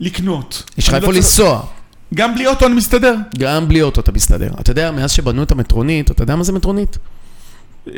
לקנות. 0.00 0.62
יש 0.78 0.88
לך 0.88 0.94
אני 0.94 1.00
איפה 1.00 1.12
לא 1.12 1.16
לנסוע. 1.16 1.62
גם 2.14 2.34
בלי 2.34 2.46
אוטו 2.46 2.66
אני 2.66 2.74
מסתדר. 2.74 3.14
גם 3.38 3.68
בלי 3.68 3.82
אוטו 3.82 4.00
אתה 4.00 4.12
מסתדר. 4.12 4.50
אתה 4.60 4.70
יודע, 4.70 4.90
מאז 4.90 5.10
שבנו 5.10 5.42
את 5.42 5.52
המטרונית, 5.52 6.10
אתה 6.10 6.22
יודע 6.22 6.36
מה 6.36 6.44
זה 6.44 6.52
מטרונית? 6.52 6.98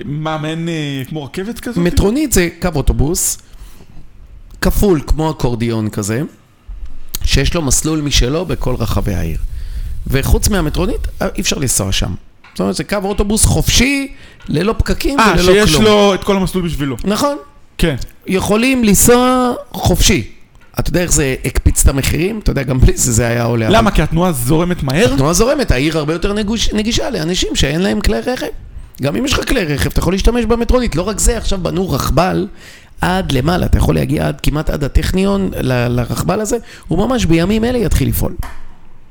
מה, 0.04 0.38
מעין 0.38 0.68
אה, 0.68 1.02
כמו 1.08 1.24
רכבת 1.24 1.60
כזאת? 1.60 1.76
מטרונית 1.78 2.32
זה 2.32 2.48
קו 2.62 2.68
אוטובוס, 2.74 3.38
כפול 4.60 5.00
כמו 5.06 5.30
אקורדיון 5.30 5.90
כזה, 5.90 6.22
שיש 7.24 7.54
לו 7.54 7.62
מסלול 7.62 8.00
משלו 8.00 8.44
בכל 8.44 8.74
רחבי 8.74 9.14
העיר. 9.14 9.38
וחוץ 10.06 10.48
מהמטרונית, 10.48 11.08
אה, 11.22 11.28
אי 11.36 11.40
אפשר 11.40 11.58
לנסוע 11.58 11.92
שם. 11.92 12.14
זאת 12.52 12.60
אומרת, 12.60 12.76
זה 12.76 12.84
קו 12.84 12.96
אוטובוס 13.04 13.44
חופשי, 13.44 14.12
ללא 14.48 14.74
פקקים 14.78 15.20
אה, 15.20 15.32
וללא 15.34 15.52
שיש 15.52 15.70
כלום. 15.70 15.84
לו 15.84 16.14
את 16.14 16.24
כל 16.24 16.36
המסלול 16.36 16.64
בשבילו. 16.64 16.96
נכון, 17.04 17.36
כן. 17.78 17.96
יכולים 18.26 18.84
לנסוע 18.84 19.52
חופשי. 19.72 20.30
אתה 20.78 20.90
יודע 20.90 21.02
איך 21.02 21.12
זה 21.12 21.34
הקפיץ 21.44 21.82
את 21.82 21.88
המחירים? 21.88 22.38
אתה 22.38 22.50
יודע, 22.50 22.62
גם 22.62 22.80
בלי 22.80 22.96
זה 22.96 23.12
זה 23.12 23.26
היה 23.26 23.44
עולה. 23.44 23.68
למה? 23.70 23.90
כי 23.90 24.02
התנועה 24.02 24.32
זורמת 24.32 24.82
מהר? 24.82 25.14
התנועה 25.14 25.32
זורמת, 25.32 25.70
העיר 25.70 25.98
הרבה 25.98 26.12
יותר 26.12 26.32
נגוש, 26.32 26.72
נגישה 26.72 27.10
לאנשים 27.10 27.56
שאין 27.56 27.80
להם 27.80 28.00
כלי 28.00 28.20
רכב. 28.20 28.46
גם 29.02 29.16
אם 29.16 29.24
יש 29.24 29.32
לך 29.32 29.48
כלי 29.48 29.64
רכב, 29.64 29.90
אתה 29.90 30.00
יכול 30.00 30.12
להשתמש 30.14 30.44
במטרונית. 30.44 30.96
לא 30.96 31.02
רק 31.02 31.18
זה, 31.18 31.36
עכשיו 31.36 31.58
בנו 31.58 31.90
רכבל 31.90 32.46
עד 33.00 33.32
למעלה, 33.32 33.66
אתה 33.66 33.78
יכול 33.78 33.94
להגיע 33.94 34.28
עד, 34.28 34.40
כמעט 34.40 34.70
עד 34.70 34.84
הטכניון 34.84 35.50
ל- 35.60 35.88
לרכבל 35.88 36.40
הזה, 36.40 36.56
הוא 36.88 36.98
ממש 36.98 37.24
בימים 37.24 37.64
אלה 37.64 37.78
יתחיל 37.78 38.08
לפעול. 38.08 38.32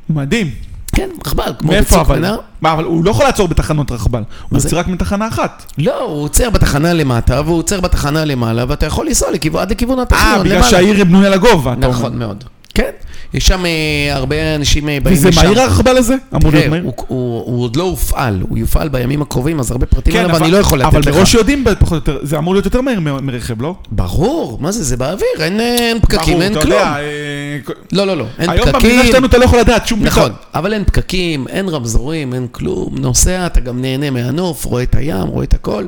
מדהים. 0.09 0.49
כן, 0.95 1.09
רכבל, 1.25 1.53
כמו 1.59 1.71
בצוק 1.71 1.99
אבל? 1.99 2.19
מנר. 2.19 2.37
מה, 2.61 2.73
אבל 2.73 2.83
הוא 2.83 3.03
לא 3.05 3.11
יכול 3.11 3.25
לעצור 3.25 3.47
בתחנות 3.47 3.91
רכבל. 3.91 4.23
הוא? 4.49 4.59
יוצא 4.63 4.79
רק 4.79 4.87
מתחנה 4.87 5.27
אחת. 5.27 5.65
לא, 5.77 6.01
הוא 6.03 6.23
עוצר 6.23 6.49
בתחנה 6.49 6.93
למטה, 6.93 7.41
והוא 7.45 7.57
עוצר 7.57 7.81
בתחנה 7.81 8.25
למעלה, 8.25 8.65
ואתה 8.67 8.85
יכול 8.85 9.07
לנסוע 9.07 9.31
לכיוון- 9.31 9.61
עד 9.61 9.71
לכיוון 9.71 9.97
אה, 9.97 10.03
הטכניון, 10.03 10.39
בגלל 10.39 10.51
למעלה. 10.55 10.69
שהעיר 10.69 11.03
בנויה 11.05 11.29
לגובה. 11.29 11.75
נכון 11.75 12.19
מאוד. 12.19 12.43
כן, 12.73 12.91
יש 13.33 13.47
שם 13.47 13.65
אה, 13.65 13.71
הרבה 14.15 14.55
אנשים 14.55 14.89
אה, 14.89 14.97
באים 15.03 15.15
וזה 15.17 15.29
לשם. 15.29 15.41
מהיר 15.45 15.61
הרכבל 15.61 15.97
הזה? 15.97 16.15
אמור 16.35 16.51
להיות 16.51 16.53
תראה, 16.53 16.69
מהיר? 16.69 16.83
הוא, 16.83 16.93
הוא, 17.07 17.43
הוא 17.45 17.63
עוד 17.63 17.75
לא 17.75 17.83
הופעל, 17.83 18.41
הוא 18.49 18.57
יופעל 18.57 18.89
בימים 18.89 19.21
הקרובים, 19.21 19.59
אז 19.59 19.71
הרבה 19.71 19.85
פרטים 19.85 20.13
כן, 20.13 20.19
עליו 20.19 20.31
אבל- 20.35 20.43
אני 20.43 20.51
לא 20.51 20.57
יכול 20.57 20.79
לתת 20.79 20.87
אבל 20.87 20.99
לך. 20.99 21.07
מראש 21.07 21.33
יודעים 21.33 21.63
פחות 21.79 21.91
או 21.91 22.13
יותר, 22.13 22.25
זה 22.25 22.37
אמור 22.37 22.53
להיות 22.53 22.65
יותר 22.65 22.81
מהיר 22.81 22.99
מרכב, 22.99 23.61
לא? 23.61 23.75
ברור, 23.91 24.57
מה 24.61 24.71
זה, 24.71 24.83
זה 24.83 24.97
באוויר, 24.97 25.27
אין, 25.39 25.59
אין 25.59 25.99
פקקים, 25.99 26.19
ברור, 26.33 26.41
אין 26.43 26.51
אתה 26.53 26.61
כלום. 26.61 26.73
יודע, 26.73 26.95
אה, 26.99 27.57
לא, 27.91 28.07
לא, 28.07 28.17
לא, 28.17 28.25
אין 28.39 28.49
היום 28.49 28.65
פקקים. 28.71 28.89
במדינה 28.89 29.05
שלנו 29.05 29.27
אתה 29.27 29.37
לא 29.37 29.43
יכול 29.45 29.59
לדעת 29.59 29.87
שום 29.87 30.03
נכון, 30.03 30.23
דבר. 30.29 30.35
אבל 30.55 30.73
אין 30.73 30.83
פקקים, 30.85 31.47
אין 31.47 31.69
רמזורים, 31.69 32.33
אין 32.33 32.47
כלום. 32.51 32.95
נוסע, 32.97 33.45
אתה 33.45 33.59
גם 33.59 33.81
נהנה 33.81 34.09
מהנוף, 34.09 34.65
רואה 34.65 34.83
את 34.83 34.95
הים, 34.95 35.27
רואה 35.27 35.43
את 35.43 35.53
הכל. 35.53 35.85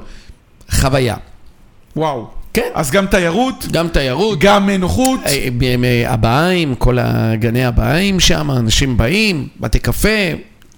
חוויה. 0.72 1.16
וואו. 1.96 2.41
כן, 2.54 2.70
אז 2.74 2.92
גם 2.92 3.06
תיירות, 3.08 3.66
גם 3.72 3.88
תיירות. 3.88 4.40
גם 4.40 4.70
אה, 4.70 4.78
נוחות. 4.78 5.20
אה, 5.26 5.48
בימי 5.58 6.06
הבהאים, 6.06 6.76
כל 6.76 6.98
הגני 7.02 7.66
הבהאים 7.66 8.20
שם, 8.20 8.52
אנשים 8.52 8.98
באים, 8.98 9.48
בתי 9.60 9.80
קפה. 9.80 10.10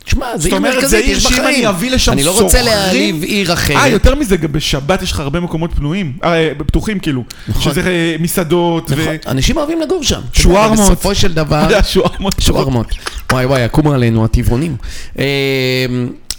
תשמע, 0.05 0.25
זה 0.37 0.41
זאת 0.41 0.45
עיר 0.45 0.55
אומרת, 0.57 0.73
זה 0.73 0.79
מרכזית, 0.79 1.05
עיר 1.05 1.17
יש 1.17 1.23
שאם 1.23 1.31
בחיים. 1.31 1.45
אני 1.47 1.69
אביא 1.69 1.91
לשם 1.91 2.11
אני 2.11 2.23
לא 2.23 2.31
רוצה 2.41 2.57
סוחרים- 2.57 2.65
להעליב 2.65 3.23
עיר 3.23 3.53
אחרת. 3.53 3.77
אה, 3.77 3.87
יותר 3.87 4.15
מזה, 4.15 4.37
גם 4.37 4.51
בשבת 4.51 5.01
יש 5.01 5.11
לך 5.11 5.19
הרבה 5.19 5.39
מקומות 5.39 5.71
פנויים, 5.75 6.13
אה, 6.23 6.51
פתוחים 6.67 6.99
כאילו. 6.99 7.23
נכון. 7.47 7.61
שזה 7.73 7.81
אה, 7.89 8.15
מסעדות 8.19 8.91
ו... 8.91 9.01
נכון, 9.01 9.15
אנשים 9.27 9.57
אוהבים 9.57 9.81
לגור 9.81 10.03
שם. 10.03 10.21
שווארמות. 10.33 10.79
בסופו 10.79 11.15
של 11.15 11.33
דבר, 11.43 11.67
שווארמות. 11.83 12.35
שווארמות. 12.39 12.87
וואי 13.31 13.45
וואי, 13.45 13.61
יקומו 13.65 13.93
עלינו 13.93 14.25
הטבעונים. 14.25 14.75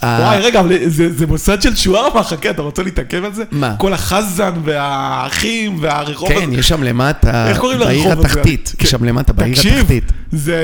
אה, 0.02 0.18
וואי, 0.20 0.40
רגע, 0.40 0.62
זה, 0.86 1.26
מוסד 1.26 1.62
של 1.62 1.76
שווארמה, 1.76 2.22
חכה, 2.22 2.50
אתה 2.50 2.62
רוצה 2.62 2.82
להתעכב 2.82 3.24
על 3.24 3.34
זה? 3.34 3.44
מה? 3.50 3.74
כל 3.78 3.92
החזן 3.92 4.52
והאחים 4.64 5.76
והרחוב 5.80 6.28
כן, 6.28 6.52
יש 6.52 6.68
שם 6.68 6.82
למטה, 6.82 7.48
איך 7.48 7.58
קוראים 7.58 7.78
בעיר 7.78 8.08
לרחוב 8.08 8.12
הזה? 8.12 8.40
התחתית. 8.40 8.72
כן. 8.78 8.84
יש 8.84 8.90
שם 8.90 9.04
למטה, 9.04 9.32
בעיר 9.32 9.54
תקשיב, 9.54 9.74
התחתית. 9.74 10.12
זה 10.32 10.62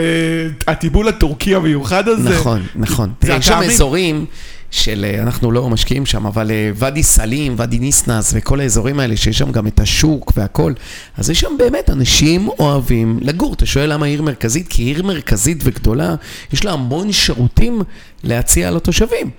הטיבול 0.68 1.08
הטורקי 1.08 1.54
המיוחד 1.54 2.08
הזה. 2.08 2.30
נכון, 2.30 2.62
נכון. 2.76 3.12
יש 3.24 3.46
שם. 3.46 3.60
אזורים 3.62 4.26
של, 4.70 5.06
אה, 5.08 5.22
אנחנו 5.22 5.52
לא 5.52 5.70
משקיעים 5.70 6.06
שם, 6.06 6.26
אבל 6.26 6.50
אה, 6.50 6.70
ואדי 6.74 7.02
סאלים, 7.02 7.54
ואדי 7.56 7.78
ניסנס 7.78 8.32
וכל 8.36 8.60
האזורים 8.60 9.00
האלה, 9.00 9.16
שיש 9.16 9.38
שם 9.38 9.52
גם 9.52 9.66
את 9.66 9.80
השוק 9.80 10.32
והכל, 10.36 10.72
אז 11.16 11.30
יש 11.30 11.40
שם 11.40 11.52
באמת 11.58 11.90
אנשים 11.90 12.48
אוהבים 12.48 13.18
לגור. 13.22 13.54
אתה 13.54 13.66
שואל 13.66 13.92
למה 13.92 14.06
עיר 14.06 14.22
מרכזית? 14.22 14.68
כי 14.68 14.82
עיר 14.82 15.02
מרכזית 15.02 15.58
וגדולה, 15.64 16.14
יש 16.52 16.64
לה 16.64 16.72
המון 16.72 17.12
שירותים 17.12 17.82
להציע 18.24 18.70
לתושבים. 18.70 19.30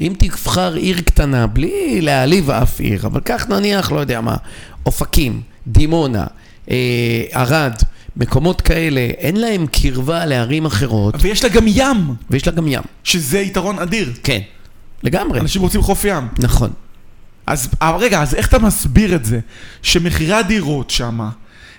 אם 0.00 0.12
תבחר 0.18 0.74
עיר 0.74 1.00
קטנה, 1.00 1.46
בלי 1.46 2.00
להעליב 2.00 2.50
אף 2.50 2.80
עיר, 2.80 3.06
אבל 3.06 3.20
כך 3.24 3.48
נניח, 3.48 3.92
לא 3.92 4.00
יודע 4.00 4.20
מה, 4.20 4.36
אופקים, 4.86 5.40
דימונה, 5.66 6.26
אה, 6.70 7.22
ערד, 7.32 7.74
מקומות 8.16 8.60
כאלה, 8.60 9.00
אין 9.00 9.36
להם 9.36 9.66
קרבה 9.66 10.26
לערים 10.26 10.66
אחרות, 10.66 11.14
ויש 11.20 11.44
לה 11.44 11.50
גם 11.50 11.64
ים, 11.66 12.14
ויש 12.30 12.46
לה 12.46 12.52
גם 12.52 12.68
ים. 12.68 12.82
שזה 13.04 13.38
יתרון 13.38 13.78
אדיר. 13.78 14.12
כן, 14.22 14.40
לגמרי. 15.02 15.40
אנשים 15.40 15.62
רוצים 15.62 15.82
חוף 15.82 16.04
ים. 16.04 16.28
נכון. 16.38 16.70
אז 17.46 17.68
רגע, 17.82 18.22
אז 18.22 18.34
איך 18.34 18.48
אתה 18.48 18.58
מסביר 18.58 19.14
את 19.14 19.24
זה 19.24 19.40
שמחירי 19.82 20.34
הדירות 20.34 20.90
שם, 20.90 21.20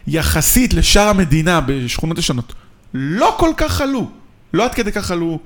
יחסית 0.07 0.73
לשאר 0.73 1.07
המדינה 1.07 1.61
בשכונות 1.61 2.17
ישנות, 2.17 2.53
לא 2.93 3.35
כל 3.39 3.51
כך 3.57 3.81
עלו? 3.81 4.09
לא 4.53 4.65
עד 4.65 4.73
כדי 4.73 4.91
כך 4.91 5.11
עלו 5.11 5.39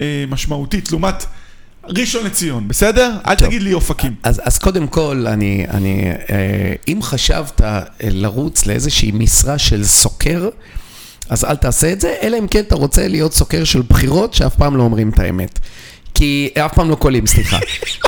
אה, 0.00 0.24
משמעותית, 0.28 0.90
לעומת 0.90 1.24
ראשון 1.84 2.26
לציון, 2.26 2.68
בסדר? 2.68 3.16
אל 3.26 3.34
טוב. 3.34 3.48
תגיד 3.48 3.62
לי 3.62 3.72
אופקים. 3.72 4.14
אז, 4.22 4.40
אז 4.44 4.58
קודם 4.58 4.86
כל, 4.86 5.26
אני, 5.28 5.66
אני, 5.70 6.10
אה, 6.30 6.72
אם 6.88 6.98
חשבת 7.02 7.60
אה, 7.60 7.80
לרוץ 8.04 8.66
לאיזושהי 8.66 9.12
משרה 9.12 9.58
של 9.58 9.84
סוקר, 9.84 10.48
אז 11.28 11.44
אל 11.44 11.56
תעשה 11.56 11.92
את 11.92 12.00
זה, 12.00 12.14
אלא 12.22 12.38
אם 12.38 12.46
כן 12.48 12.60
אתה 12.60 12.74
רוצה 12.74 13.08
להיות 13.08 13.34
סוקר 13.34 13.64
של 13.64 13.82
בחירות 13.88 14.34
שאף 14.34 14.56
פעם 14.56 14.76
לא 14.76 14.82
אומרים 14.82 15.08
את 15.08 15.18
האמת. 15.18 15.58
כי, 16.18 16.48
אף 16.66 16.74
פעם 16.74 16.90
לא 16.90 16.94
קולים, 16.94 17.26
סליחה. 17.26 17.58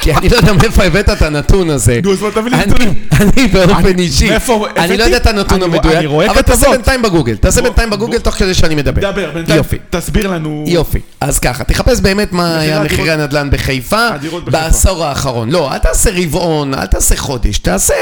כי 0.00 0.14
אני 0.14 0.28
לא 0.28 0.36
יודע 0.36 0.52
מאיפה 0.52 0.84
הבאת 0.84 1.08
את 1.08 1.22
הנתון 1.22 1.70
הזה. 1.70 2.00
נו, 2.04 2.12
אז 2.12 2.18
בוא 2.18 2.30
תביא 2.30 2.50
לי 2.50 2.56
נתונים. 2.56 2.94
אני 3.20 3.46
באופן 3.48 3.98
אישי, 3.98 4.28
אני? 4.76 4.96
לא 4.96 5.04
יודע 5.04 5.16
את 5.16 5.26
הנתון 5.26 5.62
המדויק, 5.62 6.10
אבל 6.30 6.42
תעשה. 6.42 6.70
בינתיים 6.70 7.02
בגוגל, 7.02 7.36
תעשה 7.36 7.62
בינתיים 7.62 7.90
בגוגל 7.90 8.18
תוך 8.18 8.34
כדי 8.34 8.54
שאני 8.54 8.74
מדבר. 8.74 9.12
דבר, 9.12 9.30
בינתיים. 9.34 9.62
תסביר 9.90 10.30
לנו. 10.30 10.64
יופי. 10.66 10.98
אז 11.20 11.38
ככה, 11.38 11.64
תחפש 11.64 12.00
באמת 12.00 12.32
מה 12.32 12.58
היה 12.58 12.82
מחירי 12.82 13.10
הנדל"ן 13.10 13.50
בחיפה. 13.50 14.08
בעשור 14.44 15.04
האחרון. 15.04 15.50
לא, 15.50 15.72
אל 15.72 15.78
תעשה 15.78 16.10
רבעון, 16.14 16.74
אל 16.74 16.86
תעשה 16.86 17.16
חודש, 17.16 17.58
תעשה 17.58 17.94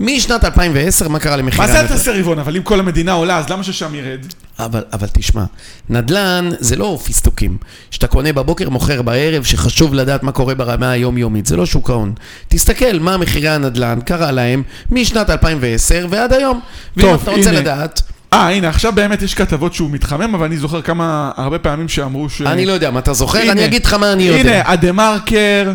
משנת 0.00 0.44
2010, 0.44 1.08
מה 1.08 1.18
קרה 1.18 1.36
למחירי 1.36 1.66
מה 1.66 1.72
זה 1.72 1.78
אל 1.78 1.78
הנדל"ן. 1.80 1.96
תעשה 1.96 2.18
רבעון? 2.18 2.38
אבל 2.38 2.56
אם 2.56 2.62
כל 2.62 2.80
המדינה 2.80 3.12
עולה, 3.12 3.38
אז 3.38 3.48
למה 3.48 3.62
ששם 3.64 3.94
ירד? 3.94 4.20
אבל, 4.58 4.82
אבל 4.92 5.06
תשמע, 5.12 5.44
נדל"ן 5.90 6.48
זה 6.58 6.76
לא 6.76 6.98
פיסטוקים. 7.04 7.58
שאתה 7.90 8.06
קונה 8.06 8.32
בבוקר, 8.32 8.70
מוכר 8.70 9.02
בערב, 9.02 9.44
שחשוב 9.44 9.94
לדעת 9.94 10.22
מה 10.22 10.32
קורה 10.32 10.54
ברמה 10.54 10.90
היומיומית, 10.90 11.46
זה 11.46 11.56
לא 11.56 11.66
שוק 11.66 11.90
ההון. 11.90 12.12
תסתכל 12.48 12.98
מה 13.00 13.16
מחירי 13.16 13.48
הנדל"ן 13.48 13.98
קרה 14.04 14.30
להם 14.30 14.62
משנת 14.90 15.30
2010 15.30 16.06
ועד 16.10 16.32
היום. 16.32 16.60
ואם 16.96 17.06
טוב, 17.06 17.22
אתה 17.22 17.30
רוצה 17.30 17.50
הנה. 17.50 17.60
לדעת, 17.60 18.02
אה, 18.32 18.48
הנה, 18.50 18.68
עכשיו 18.68 18.92
באמת 18.92 19.22
יש 19.22 19.34
כתבות 19.34 19.74
שהוא 19.74 19.90
מתחמם, 19.90 20.34
אבל 20.34 20.44
אני 20.44 20.56
זוכר 20.56 20.82
כמה, 20.82 21.30
הרבה 21.36 21.58
פעמים 21.58 21.88
שאמרו 21.88 22.28
ש... 22.28 22.42
אני 22.42 22.66
לא 22.66 22.72
יודע 22.72 22.90
מה 22.90 22.98
אתה 22.98 23.12
זוכר, 23.12 23.38
הנה, 23.38 23.52
אני 23.52 23.64
אגיד 23.64 23.84
לך 23.84 23.94
מה 23.94 24.12
אני 24.12 24.22
יודע. 24.22 24.40
הנה, 24.40 24.70
הדה 24.70 24.92
מרקר, 24.92 25.72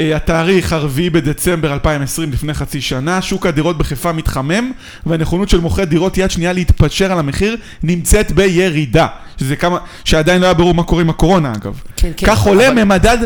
התאריך 0.00 0.72
הרביעי 0.72 1.10
בדצמבר 1.10 1.72
2020, 1.72 2.32
לפני 2.32 2.54
חצי 2.54 2.80
שנה, 2.80 3.22
שוק 3.22 3.46
הדירות 3.46 3.78
בחיפה 3.78 4.12
מתחמם, 4.12 4.72
והנכונות 5.06 5.48
של 5.48 5.60
מוכרי 5.60 5.86
דירות 5.86 6.18
יד 6.18 6.30
שנייה 6.30 6.52
להתפשר 6.52 7.12
על 7.12 7.18
המחיר 7.18 7.56
נמצאת 7.82 8.32
בירידה. 8.32 9.06
שזה 9.40 9.56
כמה, 9.56 9.78
שעדיין 10.04 10.40
לא 10.40 10.46
היה 10.46 10.54
ברור 10.54 10.74
מה 10.74 10.82
קורה 10.82 11.02
עם 11.02 11.10
הקורונה 11.10 11.52
אגב. 11.52 11.80
כן, 11.96 12.10
כן, 12.16 12.26
כך 12.26 12.40
עולה 12.42 12.68
אבל- 12.68 12.84
ממדד 12.84 13.18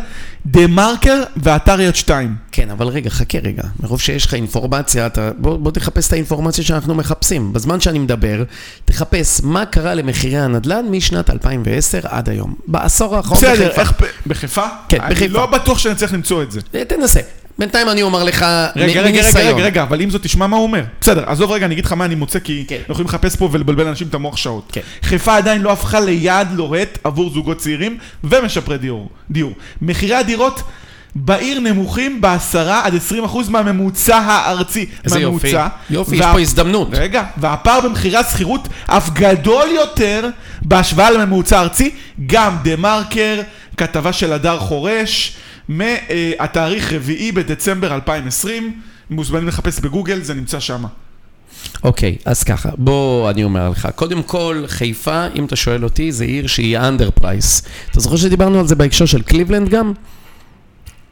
דה 0.47 0.67
מרקר 0.67 1.23
ואתר 1.37 1.81
יד 1.81 1.97
שתיים. 1.97 2.35
כן, 2.53 2.71
אבל 2.71 2.87
רגע, 2.89 3.11
חכה 3.11 3.39
רגע. 3.45 3.63
מרוב 3.81 4.01
שיש 4.01 4.27
לך 4.27 4.35
אינפורמציה, 4.35 5.07
אתה... 5.07 5.31
בוא, 5.39 5.57
בוא 5.57 5.71
תחפש 5.71 6.09
את 6.09 6.13
האינפורמציה 6.13 6.65
שאנחנו 6.65 6.95
מחפשים. 6.95 7.53
בזמן 7.53 7.81
שאני 7.81 7.99
מדבר, 7.99 8.43
תחפש 8.85 9.41
מה 9.45 9.67
קרה 9.67 9.95
למחירי 9.95 10.39
הנדל"ן 10.39 10.85
משנת 10.91 11.31
2010 11.31 12.01
עד 12.05 12.29
היום. 12.29 12.55
בעשור 12.67 13.17
האחרון 13.17 13.39
בסדר, 13.39 13.53
בחיפה. 13.69 13.81
איך... 13.81 13.93
ב- 14.03 14.05
בחיפה? 14.29 14.63
כן, 14.89 15.01
אני 15.01 15.15
בחיפה. 15.15 15.35
לא 15.35 15.47
בטוח 15.47 15.79
שאני 15.79 15.95
צריך 15.95 16.13
למצוא 16.13 16.43
את 16.43 16.51
זה. 16.53 16.61
אה, 16.75 16.85
תנסה. 16.85 17.21
בינתיים 17.59 17.89
אני 17.89 18.03
אומר 18.03 18.25
לך 18.25 18.43
רגע, 18.77 19.03
רגע, 19.03 19.21
רגע. 19.23 19.39
רגע, 19.51 19.65
רגע, 19.65 19.83
אבל 19.83 20.01
אם 20.03 20.11
זאת 20.11 20.23
תשמע 20.23 20.47
מה 20.47 20.57
הוא 20.57 20.63
אומר. 20.65 20.83
בסדר, 21.01 21.25
עזוב 21.31 21.51
רגע, 21.51 21.67
אני 21.67 21.75
אגיד 21.75 21.85
לך 21.85 21.93
מה 21.93 22.05
אני 22.05 22.15
מוצא, 22.15 22.39
כי 22.39 22.65
כן. 22.69 22.77
אנחנו 22.79 22.93
יכולים 22.93 23.09
לחפש 23.09 23.37
פה 23.37 23.49
ולבלבל 23.53 23.87
אנשים 23.87 24.07
את 24.09 24.15
המוח 24.15 24.37
שעות. 24.37 24.69
כן. 24.73 24.81
חיפה 25.03 25.37
עדיין 25.37 25.63
לא 25.63 25.73
הפכה 25.73 26.01
ליעד 26.01 26.53
לוהט 26.57 26.99
עבור 27.05 27.31
זוגות 27.31 27.59
צעירים 27.59 27.99
ומשפרי 28.25 28.79
דיור. 28.79 29.09
דיור. 29.31 29.53
מחירי 29.83 30.15
הדירות 30.15 30.63
בעיר 31.15 31.61
נמוכים 31.61 32.21
ב-10 32.21 32.59
עד 32.59 32.95
20 32.97 33.25
אחוז 33.25 33.49
מהממוצע 33.49 34.17
הארצי. 34.17 34.87
איזה 35.05 35.21
יופי. 35.21 35.53
מהממוצע. 35.53 35.69
יופי, 35.91 36.15
יש 36.17 36.21
וה- 36.21 36.33
פה 36.33 36.41
הזדמנות. 36.41 36.89
רגע, 36.93 37.23
והפער 37.37 37.81
במחירי 37.81 38.17
השכירות 38.17 38.69
אף 38.87 39.11
גדול 39.11 39.69
יותר 39.75 40.29
בהשוואה 40.63 41.11
לממוצע 41.11 41.59
הארצי. 41.59 41.91
גם 42.27 42.57
דה 42.63 42.77
מרקר, 42.77 43.41
כתבה 43.77 44.13
של 44.13 44.33
הדר 44.33 44.59
חורש, 44.59 45.37
מהתאריך 45.69 46.93
רביעי 46.93 47.33
בדצמבר 47.33 47.95
2020. 47.95 48.81
מוזמנים 49.11 49.49
לחפש 49.49 49.81
בגוגל, 49.81 50.23
זה 50.23 50.35
נמצא 50.35 50.61
שם. 50.61 50.85
אוקיי, 51.85 52.17
אז 52.25 52.45
ככה, 52.45 52.69
בוא, 52.79 53.31
אני 53.31 53.45
אומר 53.45 53.71
לך. 53.71 53.89
קודם 53.95 54.23
כל, 54.23 54.65
חיפה, 54.67 55.27
אם 55.35 55.45
אתה 55.45 55.57
שואל 55.57 55.85
אותי, 55.85 56.13
זה 56.13 56.25
עיר 56.25 56.47
שהיא 56.47 56.79
under 56.79 57.11
price. 57.11 57.63
אתה 57.91 58.01
זוכר 58.01 58.17
שדיברנו 58.17 58.59
על 58.61 58.67
זה 58.67 58.75
בהקשר 58.75 59.07
של 59.07 59.23
קליבלנד 59.23 59.69
גם? 59.69 59.93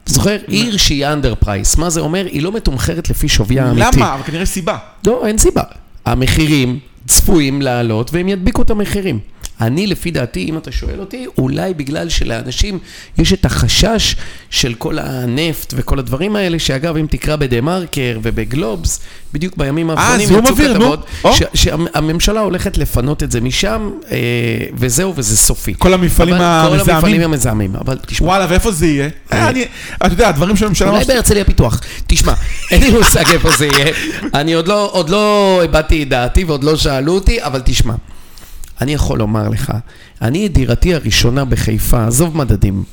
זוכר? 0.06 0.36
עיר 0.46 0.76
שהיא 0.76 1.06
under 1.06 1.34
price. 1.34 1.76
מה 1.76 1.90
זה 1.90 2.00
אומר? 2.00 2.26
היא 2.26 2.42
לא 2.42 2.52
מתומחרת 2.52 3.10
לפי 3.10 3.28
שוויה 3.28 3.66
האמיתי. 3.66 3.96
למה? 3.96 4.14
אבל 4.14 4.22
כנראה 4.22 4.46
סיבה. 4.46 4.78
לא, 5.06 5.26
אין 5.26 5.38
סיבה. 5.38 5.62
המחירים 6.04 6.78
צפויים 7.06 7.62
לעלות 7.62 8.10
והם 8.14 8.28
ידביקו 8.28 8.62
את 8.62 8.70
המחירים. 8.70 9.18
אני, 9.66 9.86
לפי 9.86 10.10
דעתי, 10.10 10.46
אם 10.48 10.56
אתה 10.58 10.72
שואל 10.72 11.00
אותי, 11.00 11.26
אולי 11.38 11.74
בגלל 11.74 12.08
שלאנשים 12.08 12.78
יש 13.18 13.32
את 13.32 13.44
החשש 13.44 14.16
של 14.50 14.74
כל 14.74 14.98
הנפט 14.98 15.74
וכל 15.76 15.98
הדברים 15.98 16.36
האלה, 16.36 16.58
שאגב, 16.58 16.96
אם 16.96 17.06
תקרא 17.10 17.36
בדה 17.36 17.60
מרקר 17.60 18.18
ובגלובס, 18.22 19.00
בדיוק 19.32 19.56
בימים 19.56 19.90
האחרונים 19.90 20.28
זיהום 20.28 20.44
יצאו. 20.46 20.56
כתבות, 20.56 21.06
שהממשלה 21.54 22.40
הולכת 22.40 22.78
לפנות 22.78 23.22
את 23.22 23.30
זה 23.30 23.40
משם, 23.40 23.90
אה, 24.10 24.16
וזהו, 24.74 25.12
וזה 25.16 25.36
סופי. 25.36 25.74
כל 25.78 25.94
המפעלים 25.94 26.34
אבל- 26.34 26.68
כל 26.68 26.74
המזהמים. 26.74 26.94
המפעלים 26.96 27.20
המזהמים, 27.22 27.76
אבל 27.76 27.98
תשמע, 28.06 28.26
וואלה, 28.26 28.46
ואיפה 28.50 28.70
זה 28.72 28.86
יהיה? 28.86 29.08
אה, 29.32 29.48
אני, 29.48 29.64
אתה 29.96 30.06
יודע, 30.12 30.28
הדברים 30.28 30.56
שהממשלה... 30.56 30.90
אולי 30.90 31.04
בהרצליה 31.04 31.44
פיתוח. 31.44 31.80
תשמע, 32.06 32.32
אין 32.70 32.82
לי 32.82 32.90
מושג 32.90 33.24
איפה 33.32 33.50
זה 33.50 33.66
יהיה. 33.66 33.92
אני 34.40 34.52
עוד 34.52 34.68
לא, 34.68 34.90
עוד 34.92 35.10
לא 35.10 35.60
הבעתי 35.64 36.02
את 36.02 36.08
דעתי 36.08 36.44
ועוד 36.44 36.64
לא 36.64 36.76
שאלו 36.76 37.14
אותי, 37.14 37.42
אבל 37.42 37.60
תשמע. 37.64 37.94
אני 38.82 38.94
יכול 38.94 39.18
לומר 39.18 39.48
לך, 39.48 39.72
אני 40.22 40.46
את 40.46 40.52
דירתי 40.52 40.94
הראשונה 40.94 41.44
בחיפה, 41.44 42.06
עזוב 42.06 42.36
מדדים, 42.36 42.84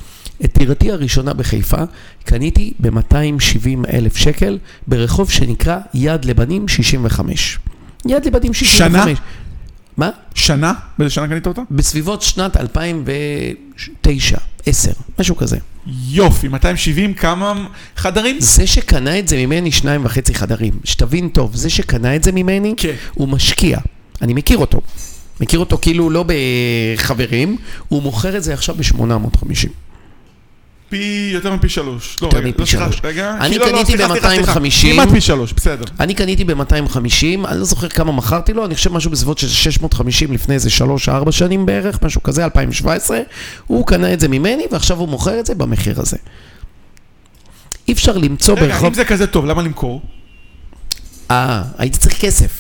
את 0.46 0.58
דירתי 0.58 0.91
הראשונה 0.91 1.34
בחיפה 1.34 1.77
קניתי 2.25 2.74
ב-270 2.79 3.89
אלף 3.93 4.15
שקל 4.15 4.58
ברחוב 4.88 5.31
שנקרא 5.31 5.77
יד 5.93 6.25
לבנים 6.25 6.67
65. 6.67 7.60
יד 8.05 8.25
לבנים 8.25 8.53
65. 8.53 9.03
שנה? 9.03 9.05
מה? 9.98 10.10
שנה? 10.36 10.74
באיזה 10.98 11.13
שנה 11.13 11.27
קנית 11.27 11.48
אותה? 11.48 11.62
בסביבות 11.72 12.22
שנת 12.22 12.58
2009, 12.58 14.38
10, 14.65 14.91
משהו 15.19 15.36
כזה. 15.36 15.58
יופי, 16.10 16.48
270, 16.48 17.13
כמה 17.13 17.67
חדרים? 17.96 18.36
זה 18.39 18.67
שקנה 18.67 19.19
את 19.19 19.27
זה 19.27 19.38
ממני 19.38 19.72
שניים 19.72 20.05
וחצי 20.05 20.34
חדרים, 20.34 20.74
שתבין 20.84 21.29
טוב, 21.29 21.55
זה 21.55 21.69
שקנה 21.69 22.15
את 22.15 22.24
זה 22.24 22.31
ממני, 22.31 22.74
כן. 22.77 22.93
הוא 23.13 23.27
משקיע. 23.27 23.79
אני 24.22 24.34
מכיר 24.34 24.58
אותו. 24.58 24.81
מכיר 25.41 25.60
אותו 25.60 25.77
כאילו 25.81 26.10
לא 26.10 26.25
בחברים, 26.27 27.58
הוא 27.88 28.03
מוכר 28.03 28.38
את 28.38 28.43
זה 28.43 28.53
עכשיו 28.53 28.75
ב-850. 28.75 29.69
פי, 30.89 31.31
יותר 31.34 31.53
מפי 31.53 31.69
שלוש. 31.69 32.17
לא, 32.22 32.27
יותר 32.27 32.38
רגע, 32.38 32.48
מפי 32.50 32.60
לא, 32.60 32.65
שלוש. 32.65 33.01
רגע. 33.03 33.36
אני 33.39 33.58
לא, 33.58 33.65
לא, 33.65 33.72
קניתי 33.72 33.91
סליחה, 33.91 34.08
סליחה, 34.08 34.29
סליחה. 34.29 34.60
ב-250. 34.60 34.93
כמעט 34.93 35.10
פי 35.10 35.22
שלוש, 35.22 35.53
בסדר. 35.53 35.84
אני 36.00 36.13
קניתי 36.13 36.43
ב-250, 36.43 37.48
אני 37.48 37.60
לא 37.60 37.65
זוכר 37.65 37.89
כמה 37.89 38.12
מכרתי 38.12 38.53
לו, 38.53 38.65
אני 38.65 38.75
חושב 38.75 38.93
משהו 38.93 39.12
בסביבות 39.12 39.38
של 39.38 39.48
650 39.48 40.31
לפני 40.34 40.55
איזה 40.55 40.69
3-4 41.27 41.31
שנים 41.31 41.65
בערך, 41.65 42.03
משהו 42.03 42.24
כזה, 42.24 42.46
2017. 42.46 43.19
הוא 43.67 43.88
קנה 43.88 44.13
את 44.13 44.19
זה 44.19 44.27
ממני, 44.27 44.63
ועכשיו 44.72 44.98
הוא 44.98 45.10
מוכר 45.10 45.39
את 45.39 45.46
זה 45.46 45.55
במחיר 45.55 46.01
הזה. 46.01 46.17
אי 47.88 47.93
אפשר 47.93 48.17
למצוא 48.17 48.55
רגע, 48.55 48.67
ברחוב... 48.67 48.86
אם 48.86 48.93
זה 48.93 49.05
כזה 49.05 49.27
טוב, 49.27 49.46
למה 49.46 49.62
למכור? 49.62 50.01
אה, 51.31 51.63
הייתי 51.77 51.98
צריך 51.98 52.22
כסף. 52.22 52.59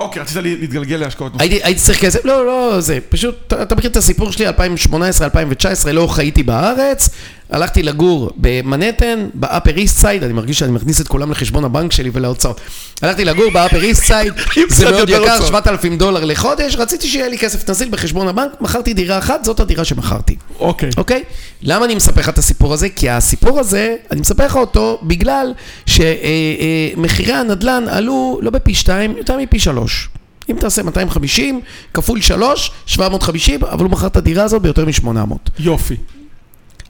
אוקיי, 0.00 0.22
רצית 0.22 0.36
להתגלגל 0.36 0.96
להשקעות 0.96 1.32
נוספות. 1.32 1.52
הייתי, 1.62 1.80
צריך 1.80 2.00
כסף, 2.00 2.24
לא, 2.24 2.46
לא, 2.46 2.80
זה, 2.80 2.98
פשוט, 3.08 3.52
אתה, 3.52 3.74
מכיר 3.74 3.90
את 3.90 3.96
הסיפור 3.96 4.32
שלי, 4.32 4.46
2018, 4.46 5.24
2019, 5.24 5.92
לא 5.92 6.06
חייתי 6.06 6.42
בארץ, 6.42 7.08
הלכתי 7.50 7.82
לגור 7.82 8.30
במנהטן, 8.36 9.26
באפר 9.34 9.76
איסט 9.76 9.98
סייד, 9.98 10.22
אני 10.22 10.32
מרגיש 10.32 10.58
שאני 10.58 10.72
מכניס 10.72 11.00
את 11.00 11.08
כולם 11.08 11.30
לחשבון 11.30 11.64
הבנק 11.64 11.92
שלי 11.92 12.10
ולהוצאות. 12.12 12.60
הלכתי 13.02 13.24
לגור 13.24 13.50
באפר 13.50 13.82
איסט 13.82 14.04
סייד, 14.04 14.32
זה 14.68 14.90
מאוד 14.90 15.08
יקר, 15.08 15.32
הוצאות. 15.32 15.46
7,000 15.46 15.96
דולר 15.96 16.24
לחודש, 16.24 16.76
רציתי 16.76 17.08
שיהיה 17.08 17.28
לי 17.28 17.38
כסף 17.38 17.70
נזיל 17.70 17.88
בחשבון 17.88 18.28
הבנק, 18.28 18.50
מכרתי 18.60 18.94
דירה 18.94 19.18
אחת, 19.18 19.44
זאת 19.44 19.60
הדירה 19.60 19.84
שמכרתי. 19.84 20.36
אוקיי. 20.60 20.90
אוקיי? 20.96 21.22
למה 21.62 21.84
אני 21.84 21.94
מספר 21.94 22.20
לך 22.20 22.28
את 22.28 22.38
הסיפור 22.38 22.72
הזה? 22.72 22.88
כי 22.88 23.10
הסיפור 23.10 23.60
הזה, 23.60 23.96
אני 24.10 24.20
מספר 24.20 24.46
לך 24.46 24.56
אותו 24.56 24.98
בגלל 25.02 25.52
שמחירי 25.86 27.32
הנדל"ן 27.32 27.84
עלו 27.88 28.38
לא 28.42 28.50
בפי 28.50 28.74
שתיים, 28.74 29.14
יותר 29.16 29.38
מפי 29.38 29.58
שלוש. 29.58 30.08
אם 30.50 30.56
תעשה 30.60 30.82
250 30.82 31.60
כפול 31.94 32.20
3, 32.20 32.70
750, 32.86 33.64
אבל 33.64 33.84
הוא 33.84 33.90
מכר 33.90 34.06
את 34.06 34.16
הדירה 34.16 34.44
הזאת 34.44 34.62
ביותר 34.62 34.84
מ-800. 34.84 35.34
יופי. 35.58 35.96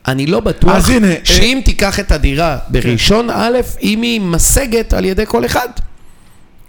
אני 0.09 0.26
לא 0.26 0.40
בטוח 0.40 0.76
אז 0.76 0.88
הנה, 0.90 1.07
אה, 1.09 1.16
שאם 1.25 1.61
תיקח 1.64 2.00
את 2.00 2.12
הדירה 2.12 2.59
בראשון 2.69 3.30
א', 3.33 3.59
אם 3.83 4.02
היא 4.02 4.21
משגת 4.21 4.92
על 4.92 5.04
ידי 5.04 5.26
כל 5.26 5.45
אחד. 5.47 5.69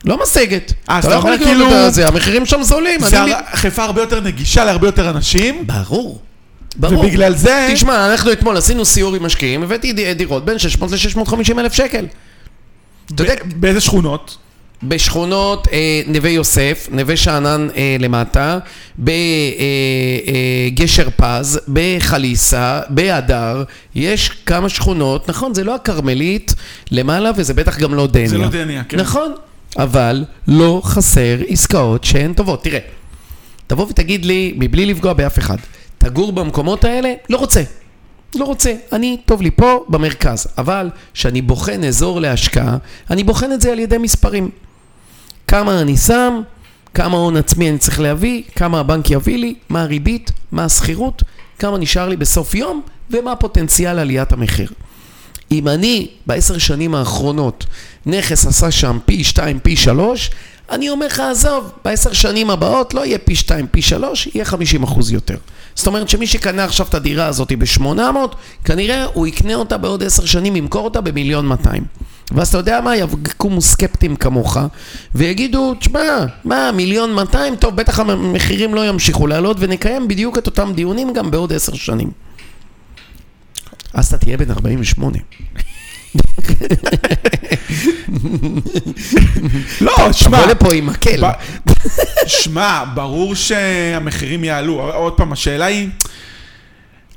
לא 0.06 0.20
משגת. 0.24 0.74
אה, 0.90 0.98
אז 0.98 1.06
אתה 1.06 1.14
לא 1.14 1.20
יכול 1.20 1.32
לקנות 1.32 1.48
כאילו- 1.48 1.88
את 1.88 1.94
זה, 1.94 2.08
המחירים 2.08 2.46
שם 2.46 2.64
זולים. 2.64 3.00
זה 3.00 3.24
אני- 3.24 3.32
חיפה 3.54 3.84
הרבה 3.84 4.02
יותר 4.02 4.20
נגישה 4.22 4.66
להרבה 4.66 4.88
יותר 4.88 5.10
אנשים, 5.10 5.68
ברור. 5.68 6.20
ברור. 6.76 7.00
ובגלל 7.06 7.36
זה... 7.36 7.70
תשמע, 7.74 8.12
אנחנו 8.12 8.32
אתמול 8.32 8.58
עשינו 8.58 8.86
סיור 8.86 9.16
עם 9.16 9.24
משקיעים, 9.24 9.64
הבאתי 9.64 9.94
די- 9.94 10.14
דירות 10.14 10.46
בין 10.46 10.60
600 10.60 10.92
ל-650 10.92 11.60
אלף 11.60 11.74
שקל. 11.74 12.06
אתה 13.16 13.24
יודע, 13.24 13.34
ב- 13.36 13.62
באיזה 13.62 13.82
שכונות? 13.82 14.38
בשכונות 14.84 15.68
אה, 15.72 16.02
נווה 16.08 16.30
יוסף, 16.30 16.88
נווה 16.92 17.18
שאנן 17.18 17.68
אה, 17.76 17.96
למטה, 18.00 18.60
בגשר 19.00 19.20
פז, 21.16 21.60
בחליסה, 21.68 22.82
בהדר, 22.90 23.64
יש 23.96 24.30
כמה 24.30 24.70
שכונות, 24.70 25.30
נכון, 25.30 25.54
זה 25.54 25.64
לא 25.64 25.76
הכרמלית 25.76 26.56
למעלה 26.92 27.32
וזה 27.36 27.54
בטח 27.54 27.80
גם 27.80 27.94
לא 27.94 28.08
דניה. 28.08 28.28
זה 28.28 28.38
לא 28.38 28.48
דניה, 28.48 28.84
כן. 28.84 29.00
נכון, 29.00 29.34
אבל 29.78 30.26
לא 30.48 30.82
חסר 30.84 31.38
עסקאות 31.48 32.04
שהן 32.04 32.34
טובות. 32.34 32.64
תראה, 32.64 32.80
תבוא 33.68 33.86
ותגיד 33.90 34.26
לי, 34.26 34.54
מבלי 34.58 34.86
לפגוע 34.86 35.14
באף 35.14 35.40
אחד, 35.40 35.58
תגור 35.98 36.32
במקומות 36.32 36.86
האלה? 36.86 37.14
לא 37.30 37.38
רוצה. 37.38 37.64
לא 38.36 38.46
רוצה. 38.46 38.74
אני, 38.94 39.18
טוב 39.26 39.42
לי 39.42 39.52
פה, 39.52 39.86
במרכז. 39.90 40.48
אבל 40.58 40.90
כשאני 41.14 41.42
בוחן 41.42 41.84
אזור 41.84 42.22
להשקעה, 42.22 42.78
אני 43.10 43.24
בוחן 43.24 43.52
את 43.52 43.62
זה 43.62 43.72
על 43.72 43.80
ידי 43.80 43.98
מספרים. 43.98 44.50
כמה 45.52 45.82
אני 45.82 45.98
שם, 45.98 46.42
כמה 46.94 47.18
הון 47.18 47.38
עצמי 47.38 47.70
אני 47.70 47.78
צריך 47.78 48.00
להביא, 48.00 48.44
כמה 48.56 48.80
הבנק 48.80 49.12
יביא 49.12 49.38
לי, 49.38 49.56
מה 49.70 49.82
הריבית, 49.82 50.32
מה 50.52 50.66
השכירות, 50.66 51.24
כמה 51.60 51.78
נשאר 51.78 52.10
לי 52.10 52.18
בסוף 52.18 52.56
יום, 52.56 52.82
ומה 53.10 53.36
פוטנציאל 53.36 54.00
עליית 54.00 54.34
המחיר. 54.34 54.72
אם 55.52 55.68
אני 55.68 56.08
בעשר 56.26 56.58
שנים 56.58 56.96
האחרונות 56.96 57.66
נכס 58.06 58.46
עשה 58.46 58.72
שם 58.72 58.98
פי 59.06 59.24
שתיים, 59.24 59.60
פי 59.60 59.76
שלוש, 59.76 60.32
אני 60.70 60.90
אומר 60.90 61.06
לך, 61.06 61.20
עזוב, 61.20 61.72
בעשר 61.86 62.14
שנים 62.14 62.50
הבאות 62.50 62.94
לא 62.94 63.06
יהיה 63.06 63.18
פי 63.18 63.36
שתיים, 63.36 63.68
פי 63.72 63.82
שלוש, 63.82 64.28
יהיה 64.34 64.46
חמישים 64.46 64.84
אחוז 64.84 65.12
יותר. 65.12 65.38
זאת 65.76 65.88
אומרת 65.88 66.10
שמי 66.10 66.28
שקנה 66.28 66.64
עכשיו 66.64 66.86
את 66.90 66.94
הדירה 66.94 67.26
הזאת 67.26 67.52
ב-800, 67.52 68.36
כנראה 68.66 69.06
הוא 69.14 69.28
יקנה 69.28 69.56
אותה 69.56 69.78
בעוד 69.78 70.04
עשר 70.04 70.26
שנים, 70.26 70.56
ימכור 70.56 70.86
אותה 70.86 71.02
במיליון 71.02 71.48
200. 71.48 71.84
ואז 72.32 72.48
אתה 72.48 72.58
יודע 72.58 72.82
מה, 72.82 72.96
יקומו 72.96 73.62
סקפטים 73.62 74.16
כמוך, 74.16 74.58
ויגידו, 75.16 75.74
תשמע, 75.74 76.26
מה, 76.44 76.72
מיליון 76.72 77.14
200? 77.14 77.56
טוב, 77.56 77.76
בטח 77.76 78.00
המחירים 78.00 78.76
לא 78.76 78.90
ימשיכו 78.90 79.28
לעלות, 79.28 79.58
ונקיים 79.60 80.08
בדיוק 80.08 80.38
את 80.38 80.48
אותם 80.48 80.72
דיונים 80.76 81.14
גם 81.14 81.32
בעוד 81.32 81.54
עשר 81.54 81.74
שנים. 81.74 82.12
אז 83.94 84.08
אתה 84.08 84.18
תהיה 84.18 84.38
בן 84.38 84.52
48. 84.52 85.18
לא, 89.82 89.94
שמע, 90.12 90.38
תבוא 90.38 90.52
לפה 90.52 90.74
עם 90.74 90.86
מקל. 90.86 91.24
שמע, 92.28 92.84
ברור 92.94 93.36
שהמחירים 93.36 94.44
יעלו. 94.44 94.94
עוד 94.94 95.14
פעם, 95.14 95.32
השאלה 95.32 95.66
היא... 95.66 95.90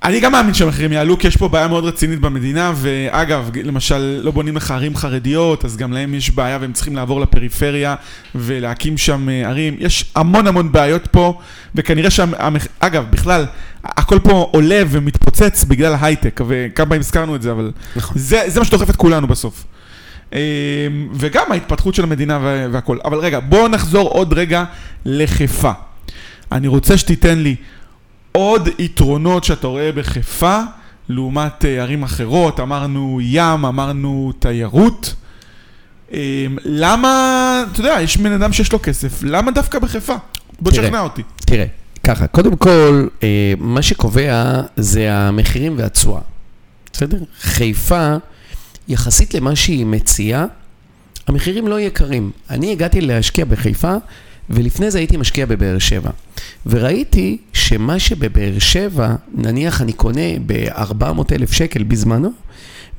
אני 0.05 0.21
גם 0.21 0.33
מאמין 0.33 0.55
שהמחירים 0.55 0.93
יעלו, 0.93 1.19
כי 1.19 1.27
יש 1.29 1.37
פה 1.37 1.49
בעיה 1.49 1.69
מאוד 1.69 1.85
רצינית 1.85 2.21
במדינה, 2.21 2.73
ואגב, 2.77 3.51
למשל, 3.65 4.21
לא 4.23 4.31
בונים 4.31 4.57
לך 4.57 4.71
ערים 4.71 4.97
חרדיות, 4.97 5.65
אז 5.65 5.77
גם 5.77 5.93
להם 5.93 6.15
יש 6.15 6.31
בעיה 6.31 6.59
והם 6.61 6.73
צריכים 6.73 6.97
לעבור 6.97 7.21
לפריפריה 7.21 7.95
ולהקים 8.35 8.99
שם 8.99 9.29
אה, 9.29 9.49
ערים. 9.49 9.77
יש 9.79 10.05
המון 10.15 10.47
המון 10.47 10.73
בעיות 10.73 11.07
פה, 11.07 11.39
וכנראה 11.75 12.11
שם, 12.11 12.33
אגב, 12.81 13.05
בכלל, 13.11 13.47
הכל 13.85 14.19
פה 14.23 14.49
עולה 14.53 14.83
ומתפוצץ 14.89 15.65
בגלל 15.65 15.95
ההייטק, 15.95 16.41
וכמה 16.47 16.87
פעמים 16.87 17.01
הזכרנו 17.01 17.37
את 17.37 17.43
זה, 17.43 17.51
אבל 17.53 17.71
נכון. 17.97 18.19
זה, 18.19 18.43
זה 18.47 18.61
מה 18.61 18.67
שדוחף 18.67 18.91
את 18.91 18.97
כולנו 18.97 19.27
בסוף. 19.27 19.65
אה, 20.35 20.41
וגם 21.13 21.45
ההתפתחות 21.53 21.95
של 21.95 22.03
המדינה 22.03 22.39
וה- 22.43 22.67
והכל. 22.73 22.99
אבל 23.05 23.19
רגע, 23.19 23.41
בואו 23.41 23.69
נחזור 23.69 24.09
עוד 24.09 24.33
רגע 24.33 24.65
לחיפה. 25.05 25.73
אני 26.53 26.69
רוצה 26.69 26.97
שתיתן 26.99 27.39
לי 27.39 27.57
עוד 28.37 28.69
יתרונות 28.79 29.45
שאתה 29.45 29.67
רואה 29.67 29.93
בחיפה, 29.93 30.61
לעומת 31.09 31.65
אה, 31.65 31.83
ערים 31.83 32.03
אחרות, 32.03 32.61
אמרנו 32.61 33.19
ים, 33.23 33.65
אמרנו 33.65 34.33
תיירות. 34.39 35.15
אה, 36.13 36.47
למה, 36.65 37.65
אתה 37.73 37.81
יודע, 37.81 37.97
יש 38.01 38.17
בן 38.17 38.33
אדם 38.33 38.53
שיש 38.53 38.73
לו 38.73 38.79
כסף, 38.83 39.23
למה 39.23 39.51
דווקא 39.51 39.79
בחיפה? 39.79 40.15
בוא. 40.61 40.73
תשכנע 40.73 41.01
אותי. 41.01 41.23
תראה, 41.37 41.67
ככה, 42.05 42.27
קודם 42.27 42.57
כל, 42.57 43.07
אה, 43.23 43.53
מה 43.59 43.83
שקובע 43.83 44.61
זה 44.77 45.15
המחירים 45.15 45.79
והתשואה. 45.79 46.21
בסדר? 46.93 47.19
חיפה, 47.41 48.15
יחסית 48.89 49.35
למה 49.35 49.57
שהיא 49.57 49.87
מציעה, 49.87 50.45
המחירים 51.27 51.69
לא 51.69 51.81
יקרים. 51.81 52.31
אני 52.51 52.73
הגעתי 52.73 53.01
להשקיע 53.01 53.45
בחיפה, 53.45 53.95
ולפני 54.51 54.91
זה 54.91 54.99
הייתי 54.99 55.17
משקיע 55.17 55.47
בבאר 55.47 55.79
שבע. 55.79 56.11
וראיתי 56.67 57.39
שמה 57.53 57.99
שבבאר 57.99 58.59
שבע, 58.59 59.15
נניח 59.35 59.83
אני 59.83 59.93
קונה 59.93 60.39
ב-400 60.47 61.05
אלף 61.33 61.53
שקל 61.53 61.83
בזמנו, 61.83 62.31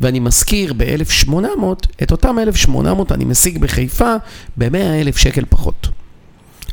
ואני 0.02 0.20
משכיר 0.20 0.74
ב-1,800, 0.78 1.34
את 2.04 2.12
אותם 2.12 2.40
1,800 2.40 3.12
אני 3.12 3.26
משיג 3.26 3.58
בחיפה 3.58 4.16
ב-100 4.58 4.78
אלף 5.02 5.18
שקל 5.18 5.44
פחות. 5.50 5.88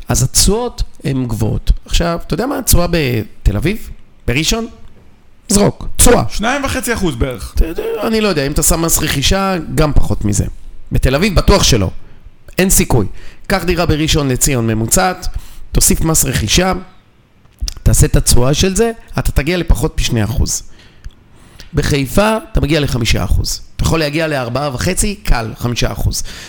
אז 0.07 0.23
התשואות 0.23 0.83
הן 1.03 1.25
גבוהות. 1.25 1.71
עכשיו, 1.85 2.19
אתה 2.27 2.33
יודע 2.33 2.45
מה 2.45 2.59
התשואה 2.59 2.87
בתל 2.87 3.57
אביב? 3.57 3.89
בראשון? 4.27 4.67
זרוק, 5.49 5.87
תשואה. 5.95 6.23
שניים 6.29 6.63
וחצי 6.63 6.93
אחוז 6.93 7.15
בערך. 7.15 7.55
אני 8.07 8.21
לא 8.21 8.27
יודע, 8.27 8.47
אם 8.47 8.51
אתה 8.51 8.63
שם 8.63 8.81
מס 8.81 8.99
רכישה, 8.99 9.55
גם 9.75 9.93
פחות 9.93 10.25
מזה. 10.25 10.45
בתל 10.91 11.15
אביב 11.15 11.35
בטוח 11.35 11.63
שלא. 11.63 11.89
אין 12.57 12.69
סיכוי. 12.69 13.05
קח 13.47 13.63
דירה 13.63 13.85
בראשון 13.85 14.27
לציון 14.29 14.67
ממוצעת, 14.67 15.27
תוסיף 15.71 16.01
מס 16.01 16.25
רכישה, 16.25 16.73
תעשה 17.83 18.05
את 18.05 18.15
התשואה 18.15 18.53
של 18.53 18.75
זה, 18.75 18.91
אתה 19.19 19.31
תגיע 19.31 19.57
לפחות 19.57 20.01
מ-2%. 20.13 20.43
בחיפה 21.73 22.37
אתה 22.51 22.61
מגיע 22.61 22.79
ל-5%. 22.79 23.41
אתה 23.75 23.83
יכול 23.83 23.99
להגיע 23.99 24.27
ל-4.5, 24.27 24.87
קל, 25.23 25.53
5%. 25.61 25.65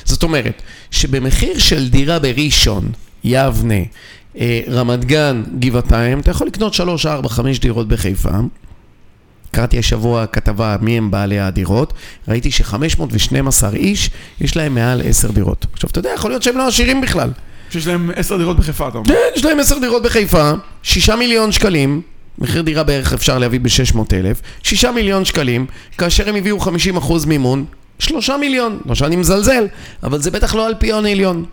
זאת 0.05 0.23
אומרת, 0.23 0.63
שבמחיר 0.91 1.59
של 1.59 1.89
דירה 1.89 2.19
בראשון, 2.19 2.93
יבנה, 3.25 3.75
אה, 4.39 4.61
רמת 4.69 5.05
גן, 5.05 5.43
גבעתיים, 5.59 6.21
אתה 6.21 6.31
יכול 6.31 6.47
לקנות 6.47 6.75
3, 6.75 7.07
4, 7.07 7.29
5 7.29 7.59
דירות 7.59 7.89
בחיפה. 7.89 8.31
קראתי 9.55 9.79
השבוע 9.79 10.27
כתבה 10.27 10.77
מי 10.81 10.99
הם 10.99 11.11
בעלי 11.11 11.41
הדירות, 11.41 11.93
ראיתי 12.29 12.51
ש-512 12.51 13.75
איש, 13.75 14.11
יש 14.41 14.57
להם 14.57 14.75
מעל 14.75 15.03
10 15.05 15.31
דירות. 15.31 15.67
עכשיו, 15.73 15.91
אתה 15.91 15.99
יודע, 15.99 16.11
יכול 16.15 16.31
להיות 16.31 16.43
שהם 16.43 16.59
לא 16.59 16.69
עשירים 16.69 17.01
בכלל. 17.01 17.31
שיש 17.71 17.87
להם 17.87 18.11
עשר 18.17 18.37
דירות 18.37 18.57
בחיפה, 18.57 18.89
אתה 18.89 18.99
אומר. 18.99 19.09
כן, 19.09 19.15
יש 19.37 19.45
להם 19.45 19.61
10 19.61 19.79
דירות 19.79 20.03
בחיפה, 20.03 20.53
6 20.83 21.11
מיליון 21.11 21.53
שקלים, 21.53 22.01
מחיר 22.39 22.63
דירה 22.63 22.83
בערך 22.83 23.13
אפשר 23.13 23.39
להביא 23.39 23.61
ב-600 23.61 23.99
אלף, 24.13 24.41
6 24.63 24.85
מיליון 24.85 25.25
שקלים, 25.25 25.67
כאשר 25.99 26.29
הם 26.29 26.35
הביאו 26.35 26.59
50% 26.61 27.27
מימון, 27.27 27.65
3 27.99 28.31
מיליון, 28.31 28.79
לא 28.87 28.95
שאני 28.95 29.17
מזלזל, 29.17 29.67
אבל 30.03 30.21
זה 30.23 30.31
בטח 30.31 30.55
לא 30.55 30.67
אלפיון 30.67 31.07
עליון. 31.07 31.45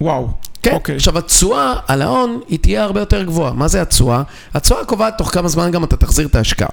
וואו. 0.00 0.28
כן, 0.62 0.74
אוקיי. 0.74 0.96
עכשיו 0.96 1.18
התשואה 1.18 1.74
על 1.86 2.02
ההון 2.02 2.40
היא 2.48 2.58
תהיה 2.58 2.84
הרבה 2.84 3.00
יותר 3.00 3.22
גבוהה. 3.22 3.52
מה 3.52 3.68
זה 3.68 3.82
התשואה? 3.82 4.22
התשואה 4.54 4.84
קובעת 4.84 5.14
תוך 5.18 5.30
כמה 5.34 5.48
זמן 5.48 5.70
גם 5.70 5.84
אתה 5.84 5.96
תחזיר 5.96 6.26
את 6.26 6.34
ההשקעה. 6.34 6.68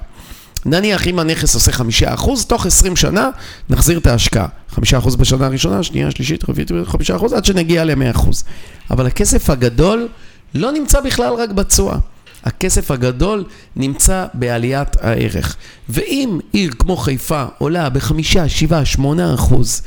נניח 0.65 1.07
אם 1.07 1.19
הנכס 1.19 1.55
עושה 1.55 1.71
חמישה 1.71 2.13
אחוז, 2.13 2.45
תוך 2.45 2.65
עשרים 2.65 2.95
שנה 2.95 3.29
נחזיר 3.69 3.97
את 3.97 4.07
ההשקעה. 4.07 4.47
חמישה 4.69 4.97
אחוז 4.97 5.15
בשנה 5.15 5.45
הראשונה, 5.45 5.83
שנייה, 5.83 6.11
שלישית, 6.11 6.49
רביעית, 6.49 6.71
חמישה 6.85 7.15
אחוז, 7.15 7.33
עד 7.33 7.45
שנגיע 7.45 7.85
למאה 7.85 8.11
אחוז. 8.11 8.43
אבל 8.91 9.05
הכסף 9.05 9.49
הגדול 9.49 10.07
לא 10.55 10.71
נמצא 10.71 11.01
בכלל 11.01 11.33
רק 11.33 11.49
בתשואה. 11.49 11.97
הכסף 12.43 12.91
הגדול 12.91 13.43
נמצא 13.75 14.25
בעליית 14.33 14.95
הערך. 15.01 15.55
ואם 15.89 16.39
עיר 16.51 16.71
כמו 16.79 16.97
חיפה 16.97 17.43
עולה 17.57 17.89
בחמישה, 17.89 18.49
שבעה, 18.49 18.85
שמונה 18.85 19.33
אחוז 19.33 19.81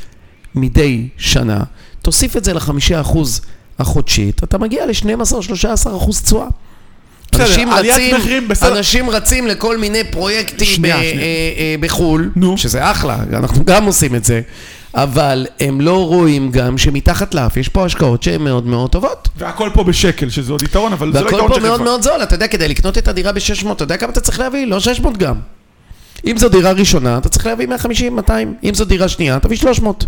מדי 0.55 1.09
שנה, 1.17 1.63
תוסיף 2.07 2.37
את 2.37 2.45
זה 2.45 2.55
לחמישה 2.55 3.01
אחוז 3.01 3.41
החודשית, 3.79 4.45
אתה 4.45 4.59
מגיע 4.59 4.87
ל-12-13 4.87 5.97
אחוז 5.97 6.23
תשואה. 6.23 6.47
אנשים 7.35 7.71
רצים. 7.71 8.17
אנשים 8.63 9.11
רצים 9.11 9.47
לכל 9.47 9.79
מיני 9.79 10.05
פרויקטים 10.05 10.67
שנייה, 10.67 10.97
ב- 10.97 11.01
שנייה. 11.01 11.15
אה, 11.17 11.53
אה, 11.59 11.75
בחו"ל, 11.81 12.31
נו. 12.37 12.59
שזה 12.59 12.91
אחלה, 12.91 13.19
אנחנו 13.33 13.65
גם 13.65 13.85
עושים 13.85 14.15
את 14.15 14.25
זה, 14.25 14.41
אבל 14.95 15.47
הם 15.61 15.81
לא 15.81 16.07
רואים 16.07 16.51
גם 16.51 16.79
שמתחת 16.79 17.35
לאף 17.35 17.57
יש 17.57 17.69
פה 17.69 17.85
השקעות 17.85 18.23
שהן 18.23 18.43
מאוד 18.43 18.67
מאוד 18.67 18.91
טובות. 18.91 19.29
והכל 19.37 19.71
פה 19.75 19.85
בשקל, 19.85 20.29
שזה 20.29 20.53
עוד 20.53 20.63
יתרון, 20.63 20.93
אבל 20.93 21.13
זה 21.13 21.21
לא 21.21 21.25
והכל 21.25 21.37
יתרון 21.37 21.49
פה 21.49 21.55
של 21.55 21.63
מאוד 21.63 21.73
חיפה. 21.73 21.85
מאוד 21.85 22.03
זול, 22.03 22.23
אתה 22.23 22.35
יודע, 22.35 22.49
כדי 22.49 22.69
לקנות 22.69 22.99
את 22.99 23.09
הדירה 23.09 23.33
ב-600, 23.33 23.73
אתה 23.73 23.85
יודע 23.85 23.97
כמה 23.97 24.13
אתה 24.13 24.21
צריך 24.21 24.41
להביא? 24.41 24.67
לא 24.67 24.81
600 24.81 25.17
גם. 25.17 25.35
אם 26.27 26.39
זו 26.39 26.49
דירה 26.49 26.73
ראשונה, 26.73 27.19
אתה 27.19 27.29
צריך 27.29 27.47
להביא 27.47 27.67
150, 27.67 28.17
200. 28.17 28.55
אם 28.65 28.75
זו 28.75 28.85
דירה 28.85 29.09
שנייה, 29.09 29.39
תביא 29.41 29.57
300. 29.57 30.07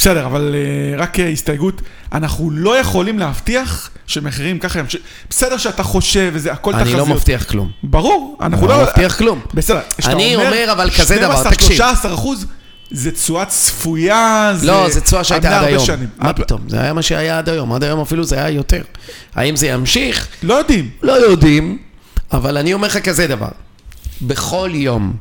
בסדר, 0.00 0.26
אבל 0.26 0.54
אה, 0.54 1.02
רק 1.02 1.20
אה, 1.20 1.28
הסתייגות, 1.28 1.82
אנחנו 2.12 2.50
לא 2.50 2.78
יכולים 2.78 3.18
להבטיח 3.18 3.90
שמחירים 4.06 4.58
ככה 4.58 4.78
ימשיך. 4.78 5.00
בסדר 5.30 5.56
שאתה 5.56 5.82
חושב 5.82 6.30
וזה, 6.34 6.52
הכל 6.52 6.74
אני 6.74 6.84
לא 6.84 6.98
תחזיות. 6.98 7.08
מבטיח 7.08 7.44
כלום. 7.44 7.70
ברור, 7.82 8.38
אנחנו 8.40 8.66
אני 8.66 8.68
לא... 8.68 8.82
לא 8.82 8.88
מבטיח 8.88 9.18
כלום. 9.18 9.40
בסדר, 9.54 9.80
כשאתה 9.98 10.12
אני 10.12 10.36
אומר, 10.36 10.72
אבל 10.72 10.90
כזה 10.90 11.16
דבר, 11.16 11.34
12, 11.34 11.52
תקשיב. 11.52 11.76
13 11.76 12.14
אחוז, 12.14 12.46
זה 12.90 13.10
תשואה 13.10 13.44
צפויה, 13.44 14.52
זה... 14.56 14.66
לא, 14.66 14.90
זה 14.90 15.00
תשואה 15.00 15.24
שהייתה 15.24 15.58
עד 15.58 15.64
היום. 15.64 15.84
שנים. 15.84 16.08
מה 16.18 16.32
פתאום? 16.32 16.60
זה 16.68 16.80
היה 16.80 16.92
מה 16.92 17.02
שהיה 17.02 17.38
עד 17.38 17.48
היום. 17.48 17.72
עד 17.72 17.84
היום 17.84 18.00
אפילו 18.00 18.24
זה 18.24 18.36
היה 18.36 18.48
יותר. 18.48 18.82
האם 19.34 19.56
זה 19.56 19.66
ימשיך? 19.66 20.28
לא 20.42 20.54
יודעים. 20.54 20.90
לא 21.02 21.12
יודעים, 21.12 21.78
אבל 22.32 22.56
אני 22.56 22.74
אומר 22.74 22.88
לך 22.88 22.98
כזה 22.98 23.26
דבר. 23.26 23.48
בכל 24.22 24.70
יום, 24.72 25.12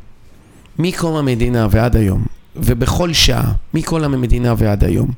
מקום 0.79 1.15
המדינה 1.15 1.67
ועד 1.71 1.95
היום, 1.95 2.38
ובכל 2.63 3.13
שעה, 3.13 3.51
מכל 3.73 4.03
המדינה 4.03 4.53
ועד 4.57 4.83
היום, 4.83 5.11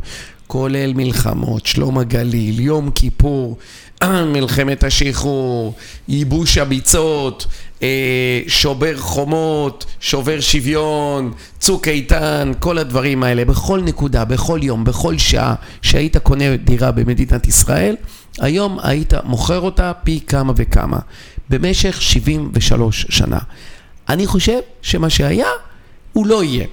כולל 0.48 0.94
מלחמות, 0.94 1.66
שלום 1.66 1.98
הגליל, 1.98 2.60
יום 2.60 2.92
כיפור, 2.92 3.58
מלחמת 4.34 4.84
השחרור, 4.84 5.74
ייבוש 6.08 6.58
הביצות, 6.58 7.48
אה, 7.84 8.42
שובר 8.48 8.98
חומות, 8.98 9.86
שובר 10.00 10.40
שוויון, 10.40 11.32
צוק 11.60 11.88
איתן, 11.88 12.52
כל 12.60 12.78
הדברים 12.78 13.24
האלה, 13.24 13.46
בכל 13.46 13.82
נקודה, 13.82 14.26
בכל 14.26 14.60
יום, 14.64 14.84
בכל 14.84 15.18
שעה 15.18 15.56
שהיית 15.82 16.18
קונה 16.18 16.58
דירה 16.58 16.92
במדינת 16.92 17.48
ישראל, 17.48 17.96
היום 18.40 18.78
היית 18.84 19.14
מוכר 19.24 19.60
אותה 19.60 19.92
פי 20.04 20.20
כמה 20.28 20.54
וכמה, 20.56 21.00
במשך 21.50 22.02
73 22.02 23.06
שנה. 23.10 23.40
אני 24.10 24.28
חושב 24.28 24.60
שמה 24.82 25.10
שהיה, 25.10 25.48
הוא 26.14 26.28
לא 26.28 26.44
יהיה. 26.44 26.66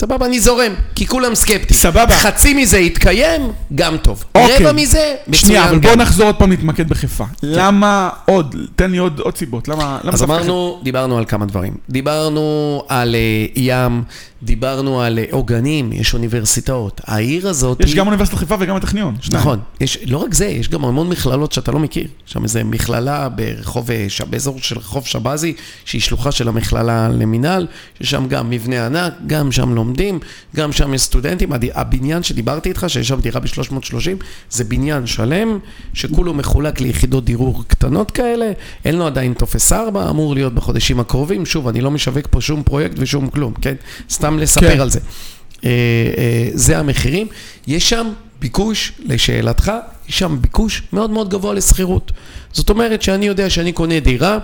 סבבה, 0.00 0.26
אני 0.26 0.40
זורם, 0.40 0.72
כי 0.94 1.06
כולם 1.06 1.34
סקפטיים. 1.34 1.80
סבבה. 1.80 2.10
חצי 2.10 2.54
מזה 2.54 2.78
יתקיים, 2.78 3.52
גם 3.74 3.96
טוב. 3.96 4.24
אוקיי. 4.34 4.56
רבע 4.56 4.72
מזה, 4.72 5.14
מצוין 5.26 5.40
שנייה, 5.40 5.64
אבל 5.64 5.78
גם. 5.78 5.80
בוא 5.80 6.02
נחזור 6.02 6.26
עוד 6.26 6.36
פעם 6.36 6.50
להתמקד 6.50 6.88
בחיפה. 6.88 7.24
למה 7.42 8.10
עוד? 8.26 8.56
תן 8.76 8.90
לי 8.90 8.98
עוד 8.98 9.20
עוד 9.20 9.36
סיבות. 9.36 9.68
למה... 9.68 9.98
למה 10.04 10.12
אז 10.12 10.22
אמרנו, 10.22 10.80
דיברנו 10.82 11.18
על 11.18 11.24
כמה 11.24 11.46
דברים. 11.46 11.72
דיברנו 11.90 12.82
על 12.88 13.14
אה, 13.14 13.46
ים, 13.56 14.02
דיברנו 14.42 15.00
על 15.02 15.18
אה, 15.18 15.24
עוגנים, 15.30 15.92
יש 15.92 16.14
אוניברסיטאות. 16.14 17.00
העיר 17.04 17.48
הזאת... 17.48 17.80
יש 17.80 17.90
היא- 17.90 17.98
גם 17.98 18.06
אוניברסיטת 18.06 18.38
חיפה 18.38 18.56
וגם 18.60 18.76
הטכניון. 18.76 19.14
נכון. 19.32 19.58
יש, 19.80 19.98
לא 20.06 20.18
רק 20.18 20.34
זה, 20.34 20.46
יש 20.46 20.68
גם 20.68 20.84
המון 20.84 21.08
מכללות 21.08 21.52
שאתה 21.52 21.72
לא 21.72 21.78
מכיר. 21.78 22.06
שם 22.26 22.42
איזה 22.44 22.64
מכללה 22.64 23.28
ברחוב, 23.28 23.90
אה, 23.90 24.04
ש- 24.08 24.20
באזור 24.22 24.58
של 24.60 24.78
רחוב 24.78 25.06
שבזי, 25.06 25.52
שהיא 25.84 26.00
שלוחה 26.00 26.32
של 26.32 26.48
המכללה 26.48 27.08
למינהל, 27.08 27.66
ששם 28.02 28.26
גם 28.28 28.50
מבנה 28.50 28.86
ענק, 28.86 29.12
גם 29.26 29.52
שם 29.52 29.74
לומדים, 29.74 30.18
גם 30.56 30.72
שם 30.72 30.94
יש 30.94 31.00
סטודנטים. 31.02 31.48
הבניין 31.74 32.22
שדיברתי 32.22 32.68
איתך, 32.68 32.84
שיש 32.88 33.08
שם 33.08 33.20
דירה 33.20 33.40
ב-330, 33.40 34.24
זה 34.50 34.64
בניין 34.64 35.06
שלם, 35.06 35.58
שכולו 35.94 36.34
מחולק 36.34 36.80
ליחידות 36.80 37.24
דירור 37.24 37.64
קטנות 37.68 38.10
כאלה, 38.10 38.52
אין 38.84 38.94
לו 38.96 39.06
עדיין 39.06 39.34
טופס 39.34 39.72
4, 39.72 40.10
אמור 40.10 40.34
להיות 40.34 40.54
בחודשים 40.54 41.00
הקרובים. 41.00 41.46
שוב, 41.46 41.68
אני 41.68 41.80
לא 41.80 41.90
משווק 41.90 42.26
פה 42.30 42.40
שום 42.40 42.62
פרויקט 42.62 42.94
ושום 42.98 43.28
כלום, 43.30 43.52
כן? 43.60 43.74
סתם 44.10 44.29
לספר 44.38 44.74
כן. 44.74 44.80
על 44.80 44.90
זה. 44.90 45.00
אה, 45.64 45.70
אה, 46.18 46.48
זה 46.54 46.78
המחירים. 46.78 47.26
יש 47.66 47.90
שם 47.90 48.12
ביקוש, 48.40 48.92
לשאלתך, 48.98 49.72
יש 50.08 50.18
שם 50.18 50.38
ביקוש 50.40 50.82
מאוד 50.92 51.10
מאוד 51.10 51.30
גבוה 51.30 51.54
לשכירות. 51.54 52.12
זאת 52.52 52.70
אומרת 52.70 53.02
שאני 53.02 53.26
יודע 53.26 53.50
שאני 53.50 53.72
קונה 53.72 54.00
דירה, 54.00 54.38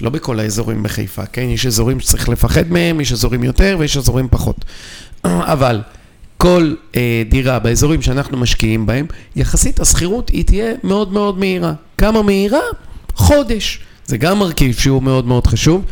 לא 0.00 0.10
בכל 0.10 0.40
האזורים 0.40 0.82
בחיפה, 0.82 1.26
כן? 1.26 1.42
יש 1.42 1.66
אזורים 1.66 2.00
שצריך 2.00 2.28
לפחד 2.28 2.72
מהם, 2.72 3.00
יש 3.00 3.12
אזורים 3.12 3.44
יותר 3.44 3.76
ויש 3.78 3.96
אזורים 3.96 4.28
פחות. 4.30 4.64
אבל 5.54 5.80
כל 6.36 6.74
אה, 6.96 7.22
דירה 7.28 7.58
באזורים 7.58 8.02
שאנחנו 8.02 8.38
משקיעים 8.38 8.86
בהם, 8.86 9.06
יחסית 9.36 9.80
השכירות 9.80 10.28
היא 10.28 10.44
תהיה 10.44 10.72
מאוד 10.84 11.12
מאוד 11.12 11.38
מהירה. 11.38 11.72
כמה 11.98 12.22
מהירה? 12.22 12.60
חודש. 13.14 13.80
זה 14.06 14.16
גם 14.16 14.38
מרכיב 14.38 14.74
שהוא 14.78 15.02
מאוד 15.02 15.26
מאוד 15.26 15.46
חשוב. 15.46 15.84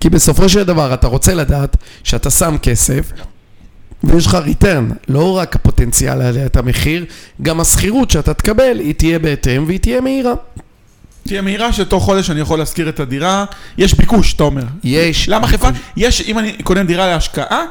כי 0.00 0.10
בסופו 0.10 0.48
של 0.48 0.62
דבר 0.62 0.94
אתה 0.94 1.06
רוצה 1.06 1.34
לדעת 1.34 1.76
שאתה 2.04 2.30
שם 2.30 2.56
כסף 2.62 3.12
ויש 4.04 4.26
לך 4.26 4.34
ריטרן, 4.34 4.90
לא 5.08 5.36
רק 5.36 5.56
הפוטנציאל 5.56 6.14
לעליית 6.14 6.56
המחיר, 6.56 7.04
גם 7.42 7.60
השכירות 7.60 8.10
שאתה 8.10 8.34
תקבל 8.34 8.78
היא 8.78 8.94
תהיה 8.94 9.18
בהתאם 9.18 9.64
והיא 9.66 9.78
תהיה 9.78 10.00
מהירה. 10.00 10.34
תהיה 11.26 11.42
מהירה 11.42 11.72
שתוך 11.72 12.04
חודש 12.04 12.30
אני 12.30 12.40
יכול 12.40 12.58
להשכיר 12.58 12.88
את 12.88 13.00
הדירה. 13.00 13.44
יש 13.78 13.94
ביקוש, 13.94 14.34
אתה 14.34 14.44
אומר. 14.44 14.62
יש... 14.84 15.28
למה 15.28 15.46
חיפה? 15.46 15.68
יש, 15.96 16.20
אם 16.20 16.38
אני 16.38 16.52
קונה 16.62 16.84
דירה 16.84 17.06
להשקעה, 17.06 17.62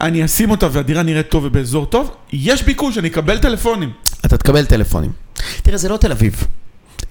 אני 0.00 0.24
אשים 0.24 0.50
אותה 0.50 0.68
והדירה 0.72 1.02
נראית 1.02 1.28
טוב 1.28 1.44
ובאזור 1.44 1.86
טוב, 1.86 2.10
יש 2.32 2.62
ביקוש, 2.62 2.98
אני 2.98 3.08
אקבל 3.08 3.38
טלפונים. 3.38 3.90
אתה 4.26 4.36
תקבל 4.36 4.64
טלפונים. 4.64 5.10
תראה, 5.62 5.76
זה 5.78 5.88
לא 5.88 5.96
תל 5.96 6.12
אביב. 6.12 6.44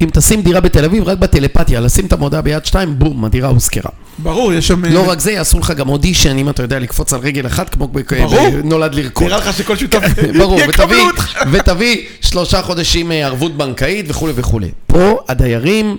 אם 0.02 0.10
תשים 0.14 0.42
דירה 0.42 0.62
בתל 0.62 0.86
אביב, 0.86 1.04
רק 1.04 1.18
בטלפתיה, 1.18 1.80
לשים 1.80 2.06
את 2.06 2.14
המודעה 2.14 2.42
ביד 2.42 2.66
שתיים, 2.66 3.00
בום, 3.00 3.26
הדירה 3.26 3.50
הוזכרה. 3.50 3.92
ברור, 4.20 4.54
יש 4.54 4.68
שם... 4.68 4.86
לא 4.86 5.10
רק 5.10 5.20
זה, 5.20 5.32
יעשו 5.32 5.60
לך 5.60 5.72
גם 5.72 5.90
אודישן, 5.90 6.38
אם 6.38 6.50
אתה 6.50 6.64
יודע 6.64 6.80
לקפוץ 6.80 7.14
על 7.14 7.20
רגל 7.20 7.46
אחת, 7.46 7.70
כמו 7.70 7.88
ברור. 7.88 8.50
בנולד 8.50 8.96
לרקוד. 8.96 9.28
נראה 9.28 9.38
לך 9.38 9.58
שכל 9.58 9.78
שותף 9.78 10.02
ברור, 10.40 10.60
יקבלו 10.60 10.86
ותביא, 10.88 11.02
אותך. 11.02 11.38
ותביא 11.52 11.98
שלושה 12.22 12.62
חודשים 12.62 13.12
אה, 13.12 13.26
ערבות 13.26 13.58
בנקאית 13.58 14.06
וכולי 14.10 14.34
וכולי. 14.36 14.72
פה 14.88 15.18
הדיירים, 15.28 15.98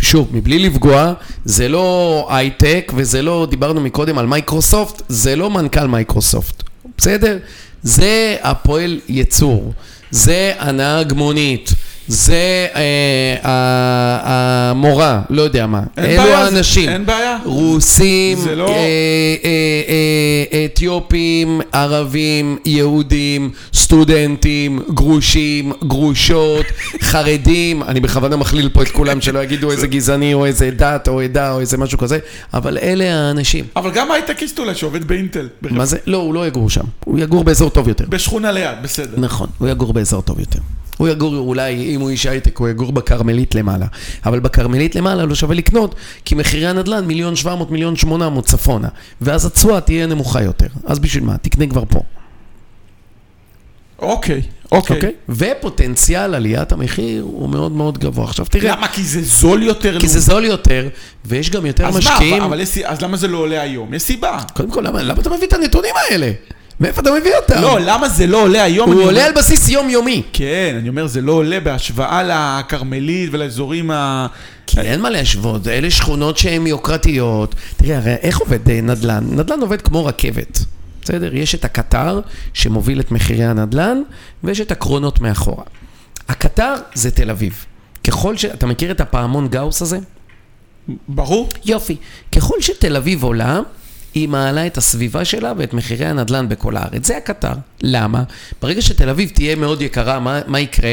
שוב, 0.00 0.28
מבלי 0.32 0.58
לפגוע, 0.58 1.12
זה 1.44 1.68
לא 1.68 2.26
הייטק 2.30 2.92
וזה 2.96 3.22
לא, 3.22 3.46
דיברנו 3.50 3.80
מקודם 3.80 4.18
על 4.18 4.26
מייקרוסופט, 4.26 5.02
זה 5.08 5.36
לא 5.36 5.50
מנכ"ל 5.50 5.86
מייקרוסופט, 5.86 6.62
בסדר? 6.98 7.38
זה 7.82 8.36
הפועל 8.42 9.00
ייצור, 9.08 9.72
זה 10.10 10.52
הנהג 10.58 11.12
מונית. 11.12 11.72
זה 12.08 12.66
אה, 12.74 13.36
המורה, 14.22 15.20
לא 15.30 15.42
יודע 15.42 15.66
מה. 15.66 15.82
אלו 15.98 16.22
בעיה, 16.22 16.38
האנשים. 16.38 16.88
אין 16.88 17.06
בעיה. 17.06 17.38
רוסים, 17.44 18.38
לא- 18.56 18.68
אה, 18.68 18.74
אה, 18.74 18.78
אה, 20.52 20.64
אתיופים, 20.64 21.60
ערבים, 21.72 22.58
יהודים, 22.64 23.50
סטודנטים, 23.74 24.80
גרושים, 24.94 25.72
גרושות, 25.86 26.66
חרדים, 27.10 27.82
אני 27.82 28.00
בכוונה 28.00 28.36
מכליל 28.36 28.68
פה 28.68 28.82
את 28.82 28.88
כולם 28.88 29.20
שלא 29.20 29.42
יגידו 29.42 29.70
איזה 29.70 29.86
גזעני 29.96 30.34
או 30.34 30.46
איזה 30.46 30.70
דת 30.70 31.08
או 31.08 31.20
עדה 31.20 31.52
או 31.52 31.60
איזה 31.60 31.76
משהו 31.78 31.98
כזה, 31.98 32.18
אבל 32.54 32.78
אלה 32.82 33.14
האנשים. 33.14 33.64
אבל 33.76 33.90
גם 33.90 34.10
הייטקיסט 34.12 34.58
אולי 34.58 34.74
שעובד 34.74 35.04
באינטל. 35.08 35.48
מה 35.62 35.86
זה? 35.86 35.96
לא, 36.06 36.16
הוא 36.16 36.34
לא 36.34 36.46
יגור 36.46 36.70
שם, 36.70 36.84
הוא 37.04 37.18
יגור 37.18 37.44
באזור 37.44 37.70
טוב 37.70 37.88
יותר. 37.88 38.04
בשכונה 38.08 38.52
ליד, 38.52 38.76
בסדר. 38.82 39.14
נכון, 39.16 39.48
הוא 39.58 39.68
יגור 39.68 39.92
באזור 39.92 40.22
טוב 40.22 40.40
יותר. 40.40 40.58
הוא 40.98 41.08
יגור, 41.08 41.36
אולי 41.36 41.94
אם 41.94 42.00
הוא 42.00 42.10
איש 42.10 42.26
הייטק, 42.26 42.58
הוא 42.58 42.68
יגור 42.68 42.92
בכרמלית 42.92 43.54
למעלה. 43.54 43.86
אבל 44.26 44.40
בכרמלית 44.40 44.94
למעלה 44.96 45.24
לא 45.24 45.34
שווה 45.34 45.54
לקנות, 45.54 45.94
כי 46.24 46.34
מחירי 46.34 46.66
הנדל"ן 46.66 47.04
מיליון 47.06 47.36
700, 47.36 47.70
מיליון 47.70 47.96
800 47.96 48.46
צפונה. 48.46 48.88
ואז 49.20 49.46
התשואה 49.46 49.80
תהיה 49.80 50.06
נמוכה 50.06 50.42
יותר. 50.42 50.66
אז 50.86 50.98
בשביל 50.98 51.24
מה? 51.24 51.36
תקנה 51.38 51.66
כבר 51.66 51.82
פה. 51.88 52.00
אוקיי, 53.98 54.42
אוקיי. 54.72 54.96
אוקיי? 54.96 55.12
ופוטנציאל 55.28 56.34
עליית 56.34 56.72
המחיר 56.72 57.22
הוא 57.22 57.48
מאוד 57.48 57.72
מאוד 57.72 57.98
גבוה. 57.98 58.24
עכשיו 58.24 58.46
תראה, 58.46 58.76
למה? 58.76 58.88
כי 58.88 59.02
זה 59.04 59.22
זול 59.22 59.62
יותר? 59.62 60.00
כי 60.00 60.08
זה 60.08 60.20
זול 60.20 60.44
יותר, 60.44 60.88
ויש 61.24 61.50
גם 61.50 61.66
יותר 61.66 61.86
אז 61.86 61.92
מה, 61.94 61.98
משקיעים. 61.98 62.34
אבל- 62.42 62.44
אבל 62.44 62.64
סי- 62.64 62.86
אז 62.86 63.00
למה 63.02 63.16
זה 63.16 63.28
לא 63.28 63.38
עולה 63.38 63.60
היום? 63.62 63.94
יש 63.94 64.02
סיבה. 64.02 64.38
קודם 64.54 64.70
כל, 64.70 64.80
למה, 64.86 65.02
למה 65.02 65.20
אתה 65.20 65.30
מביא 65.30 65.46
את 65.46 65.52
הנתונים 65.52 65.94
האלה? 66.10 66.30
מאיפה 66.80 67.00
אתה 67.00 67.10
מביא 67.20 67.32
אותם? 67.42 67.62
לא, 67.62 67.78
למה 67.80 68.08
זה 68.08 68.26
לא 68.26 68.42
עולה 68.42 68.62
היום? 68.62 68.92
הוא 68.92 69.02
עולה 69.02 69.26
על 69.26 69.32
בסיס 69.32 69.68
יומיומי. 69.68 70.22
כן, 70.32 70.76
אני 70.78 70.88
אומר, 70.88 71.06
זה 71.06 71.20
לא 71.20 71.32
עולה 71.32 71.60
בהשוואה 71.60 72.22
לכרמלית 72.22 73.30
ולאזורים 73.32 73.90
ה... 73.90 74.26
כי 74.66 74.80
אין 74.80 75.00
מה 75.00 75.10
להשוות, 75.10 75.66
אלה 75.66 75.90
שכונות 75.90 76.38
שהן 76.38 76.66
יוקרתיות. 76.66 77.54
תראה, 77.76 77.96
הרי 77.96 78.14
איך 78.14 78.38
עובד 78.38 78.70
אה, 78.70 78.80
נדל"ן? 78.80 79.24
נדל"ן 79.30 79.60
עובד 79.60 79.82
כמו 79.82 80.04
רכבת. 80.04 80.58
בסדר? 81.02 81.34
יש 81.34 81.54
את 81.54 81.64
הקטר 81.64 82.20
שמוביל 82.54 83.00
את 83.00 83.12
מחירי 83.12 83.44
הנדל"ן, 83.44 84.02
ויש 84.44 84.60
את 84.60 84.70
הקרונות 84.72 85.20
מאחורה. 85.20 85.64
הקטר 86.28 86.74
זה 86.94 87.10
תל 87.10 87.30
אביב. 87.30 87.64
ככל 88.04 88.36
ש... 88.36 88.44
אתה 88.44 88.66
מכיר 88.66 88.90
את 88.90 89.00
הפעמון 89.00 89.48
גאוס 89.48 89.82
הזה? 89.82 89.98
ברור. 91.08 91.48
יופי. 91.64 91.96
ככל 92.32 92.60
שתל 92.60 92.96
אביב 92.96 93.22
עולה, 93.22 93.60
היא 94.14 94.28
מעלה 94.28 94.66
את 94.66 94.78
הסביבה 94.78 95.24
שלה 95.24 95.52
ואת 95.58 95.74
מחירי 95.74 96.06
הנדל"ן 96.06 96.48
בכל 96.48 96.76
הארץ. 96.76 97.06
זה 97.06 97.16
הקטר. 97.16 97.52
למה? 97.82 98.22
ברגע 98.62 98.82
שתל 98.82 99.08
אביב 99.08 99.30
תהיה 99.34 99.54
מאוד 99.56 99.82
יקרה, 99.82 100.20
מה, 100.20 100.40
מה 100.46 100.60
יקרה? 100.60 100.92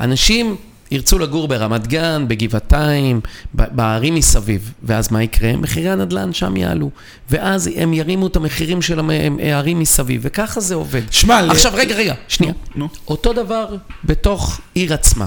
אנשים 0.00 0.56
ירצו 0.90 1.18
לגור 1.18 1.48
ברמת 1.48 1.86
גן, 1.86 2.24
בגבעתיים, 2.28 3.20
בערים 3.54 4.14
מסביב. 4.14 4.72
ואז 4.82 5.12
מה 5.12 5.22
יקרה? 5.22 5.56
מחירי 5.56 5.90
הנדל"ן 5.90 6.32
שם 6.32 6.56
יעלו. 6.56 6.90
ואז 7.30 7.70
הם 7.76 7.92
ירימו 7.94 8.26
את 8.26 8.36
המחירים 8.36 8.82
של 8.82 9.00
הערים 9.42 9.78
מסביב, 9.78 10.20
וככה 10.24 10.60
זה 10.60 10.74
עובד. 10.74 11.02
שמע, 11.10 11.42
ל- 11.42 11.50
עכשיו, 11.50 11.72
רגע, 11.74 11.94
רגע, 11.94 12.14
שנייה. 12.28 12.52
נו. 12.74 12.88
אותו 13.08 13.32
דבר 13.32 13.76
בתוך 14.04 14.60
עיר 14.74 14.94
עצמה. 14.94 15.26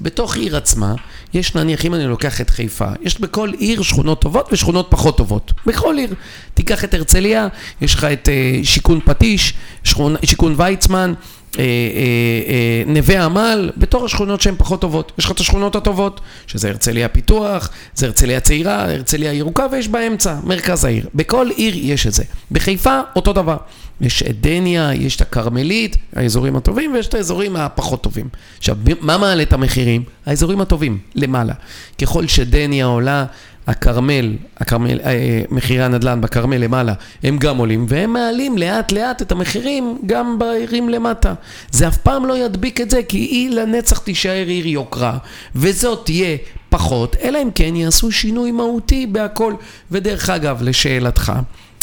בתוך 0.00 0.36
עיר 0.36 0.56
עצמה, 0.56 0.94
יש 1.34 1.54
נניח, 1.54 1.84
אם 1.84 1.94
אני 1.94 2.06
לוקח 2.06 2.40
את 2.40 2.50
חיפה, 2.50 2.86
יש 3.02 3.20
בכל 3.20 3.50
עיר 3.58 3.82
שכונות 3.82 4.20
טובות 4.20 4.52
ושכונות 4.52 4.86
פחות 4.90 5.16
טובות. 5.16 5.52
בכל 5.66 5.96
עיר. 5.98 6.14
תיקח 6.54 6.84
את 6.84 6.94
הרצליה, 6.94 7.48
יש 7.80 7.94
לך 7.94 8.04
את 8.04 8.28
אה, 8.28 8.60
שיכון 8.64 9.00
פטיש, 9.04 9.54
שכון, 9.84 10.16
שיכון 10.24 10.54
ויצמן, 10.56 11.14
אה, 11.58 11.64
אה, 11.64 12.82
נווה 12.86 13.24
עמל, 13.24 13.70
בתור 13.76 14.04
השכונות 14.04 14.40
שהן 14.40 14.54
פחות 14.58 14.80
טובות. 14.80 15.12
יש 15.18 15.24
לך 15.24 15.30
את 15.30 15.40
השכונות 15.40 15.76
הטובות, 15.76 16.20
שזה 16.46 16.68
הרצליה 16.68 17.08
פיתוח, 17.08 17.70
זה 17.94 18.06
הרצליה 18.06 18.40
צעירה, 18.40 18.84
הרצליה 18.84 19.32
ירוקה, 19.32 19.66
ויש 19.72 19.88
באמצע, 19.88 20.36
מרכז 20.44 20.84
העיר. 20.84 21.08
בכל 21.14 21.48
עיר 21.56 21.74
יש 21.76 22.06
את 22.06 22.12
זה. 22.12 22.24
בחיפה, 22.50 23.00
אותו 23.16 23.32
דבר. 23.32 23.56
יש 24.00 24.22
את 24.22 24.40
דניה, 24.40 24.90
יש 24.94 25.16
את 25.16 25.20
הכרמלית, 25.20 25.96
האזורים 26.16 26.56
הטובים, 26.56 26.92
ויש 26.94 27.06
את 27.06 27.14
האזורים 27.14 27.56
הפחות 27.56 28.02
טובים. 28.02 28.28
עכשיו, 28.58 28.76
מה 29.00 29.18
מעלה 29.18 29.42
את 29.42 29.52
המחירים? 29.52 30.02
האזורים 30.26 30.60
הטובים, 30.60 30.98
למעלה. 31.14 31.52
ככל 31.98 32.26
שדניה 32.26 32.86
עולה, 32.86 33.24
הכרמל, 33.68 34.36
הכרמל, 34.56 35.00
אה, 35.00 35.42
מחירי 35.50 35.84
הנדל"ן 35.84 36.20
בכרמל 36.20 36.56
למעלה, 36.56 36.92
הם 37.22 37.38
גם 37.38 37.56
עולים, 37.56 37.86
והם 37.88 38.12
מעלים 38.12 38.58
לאט 38.58 38.92
לאט 38.92 39.22
את 39.22 39.32
המחירים 39.32 39.98
גם 40.06 40.38
בעירים 40.38 40.88
למטה. 40.88 41.34
זה 41.70 41.88
אף 41.88 41.96
פעם 41.96 42.26
לא 42.26 42.38
ידביק 42.38 42.80
את 42.80 42.90
זה, 42.90 43.02
כי 43.02 43.18
היא 43.18 43.50
לנצח 43.50 43.98
תישאר 43.98 44.46
עיר 44.46 44.66
יוקרה, 44.66 45.18
וזאת 45.54 46.04
תהיה 46.04 46.36
פחות, 46.68 47.16
אלא 47.22 47.42
אם 47.42 47.50
כן 47.54 47.76
יעשו 47.76 48.12
שינוי 48.12 48.52
מהותי 48.52 49.06
בהכל. 49.06 49.54
ודרך 49.90 50.30
אגב, 50.30 50.62
לשאלתך, 50.62 51.32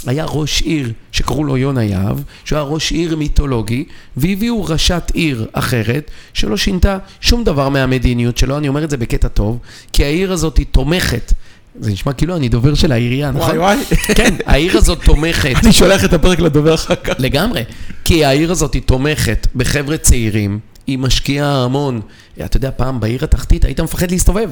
היה 0.05 0.25
ראש 0.27 0.61
עיר 0.61 0.91
שקראו 1.11 1.43
לו 1.43 1.57
יונה 1.57 1.83
יהב, 1.83 2.17
שהוא 2.45 2.57
היה 2.57 2.67
ראש 2.67 2.91
עיר 2.91 3.15
מיתולוגי, 3.15 3.83
והביאו 4.17 4.63
ראשת 4.63 5.11
עיר 5.13 5.47
אחרת, 5.53 6.11
שלא 6.33 6.57
שינתה 6.57 6.97
שום 7.21 7.43
דבר 7.43 7.69
מהמדיניות 7.69 8.37
שלו, 8.37 8.57
אני 8.57 8.67
אומר 8.67 8.83
את 8.83 8.89
זה 8.89 8.97
בקטע 8.97 9.27
טוב, 9.27 9.57
כי 9.93 10.03
העיר 10.03 10.31
הזאת 10.31 10.57
היא 10.57 10.65
תומכת. 10.71 11.33
זה 11.79 11.91
נשמע 11.91 12.13
כאילו 12.13 12.35
אני 12.35 12.49
דובר 12.49 12.73
של 12.73 12.91
העירייה, 12.91 13.31
נכון? 13.31 13.57
וואי 13.57 13.77
וואי. 13.77 13.85
כן, 14.15 14.35
העיר 14.45 14.77
הזאת 14.77 15.03
תומכת. 15.05 15.53
אני 15.63 15.73
שולח 15.73 16.05
את 16.05 16.13
הפרק 16.13 16.39
לדובר 16.39 16.73
אחר 16.73 16.95
כך. 16.95 17.13
לגמרי. 17.19 17.63
כי 18.03 18.25
העיר 18.25 18.51
הזאת 18.51 18.73
היא 18.73 18.81
תומכת 18.81 19.47
בחבר'ה 19.55 19.97
צעירים, 19.97 20.59
היא 20.87 20.99
משקיעה 20.99 21.63
המון. 21.63 22.01
אתה 22.45 22.57
יודע, 22.57 22.69
פעם 22.77 22.99
בעיר 22.99 23.23
התחתית 23.23 23.65
היית 23.65 23.79
מפחד 23.79 24.11
להסתובב. 24.11 24.49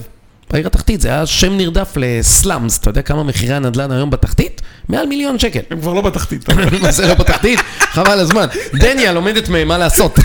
בעיר 0.52 0.68
התחתית 0.68 1.02
זה 1.02 1.10
היה 1.10 1.26
שם 1.26 1.58
נרדף 1.58 1.94
לסלאמס. 1.96 2.78
אתה 2.78 2.90
יודע 2.90 3.02
כמה 3.02 3.24
מחירי 3.24 3.54
הנדל"ן 3.54 3.92
היום 3.92 4.10
בתחתית? 4.10 4.62
מעל 4.90 5.06
מיליון 5.06 5.40
שקל. 5.40 5.60
הם 5.70 5.82
כבר 5.82 5.94
לא 5.94 6.02
בתחתית. 6.02 6.50
מה 6.82 6.92
זה 6.92 7.08
לא 7.08 7.14
בתחתית? 7.14 7.60
חבל 7.80 8.20
הזמן. 8.20 8.46
דניה 8.74 9.12
לומדת 9.14 9.50
מהם 9.50 9.68
מה 9.68 9.78
לעשות. 9.78 10.20